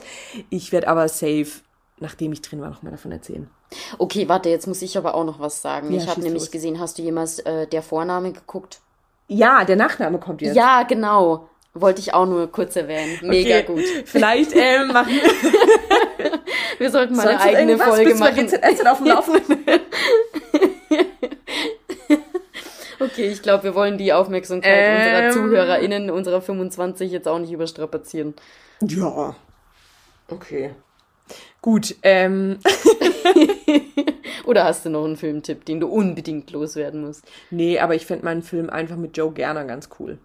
[0.49, 1.61] Ich werde aber safe
[1.99, 3.49] nachdem ich drin war, nochmal davon erzählen.
[3.97, 5.91] Okay, warte, jetzt muss ich aber auch noch was sagen.
[5.91, 6.51] Ja, ich habe nämlich los.
[6.51, 8.81] gesehen, hast du jemals äh, der Vorname geguckt?
[9.27, 10.55] Ja, der Nachname kommt jetzt.
[10.55, 11.49] Ja, genau.
[11.73, 13.17] Wollte ich auch nur kurz erwähnen.
[13.23, 13.65] Mega okay.
[13.65, 13.83] gut.
[14.05, 15.09] Vielleicht ähm, machen
[16.77, 18.47] wir sollten mal Sonst eine eigene Folge Bist machen.
[18.47, 19.65] GZS auf dem Laufenden.
[23.13, 27.51] okay, ich glaube, wir wollen die Aufmerksamkeit ähm, unserer ZuhörerInnen, unserer 25 jetzt auch nicht
[27.51, 28.33] überstrapazieren.
[28.81, 29.35] Ja.
[30.27, 30.71] Okay.
[31.61, 32.59] Gut, ähm.
[34.45, 37.23] Oder hast du noch einen Filmtipp, den du unbedingt loswerden musst?
[37.49, 40.17] Nee, aber ich finde meinen Film einfach mit Joe Gerner ganz cool.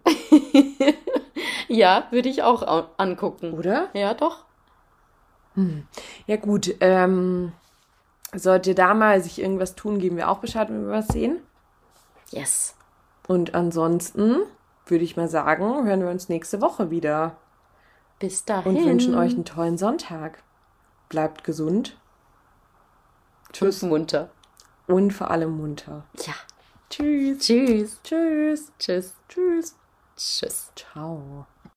[1.69, 3.53] ja, würde ich auch angucken.
[3.53, 3.89] Oder?
[3.93, 4.43] Ja, doch.
[5.53, 5.83] Hm.
[6.27, 6.75] Ja, gut.
[6.81, 7.53] Ähm,
[8.35, 11.37] sollte da mal sich irgendwas tun, geben wir auch Bescheid, wenn wir was sehen.
[12.31, 12.75] Yes.
[13.29, 14.37] Und ansonsten
[14.87, 17.37] würde ich mal sagen, hören wir uns nächste Woche wieder.
[18.17, 18.75] Bis dahin.
[18.75, 20.41] Und wünschen euch einen tollen Sonntag.
[21.09, 21.95] Bleibt gesund.
[23.53, 23.83] Tschüss.
[23.83, 24.31] Und munter.
[24.87, 26.05] Und vor allem munter.
[26.25, 26.33] Ja.
[26.89, 27.37] Tschüss.
[27.37, 27.99] Tschüss.
[28.03, 28.71] Tschüss.
[28.79, 29.13] Tschüss.
[29.29, 29.75] Tschüss.
[30.15, 30.71] Tschüss.
[30.75, 31.45] Ciao.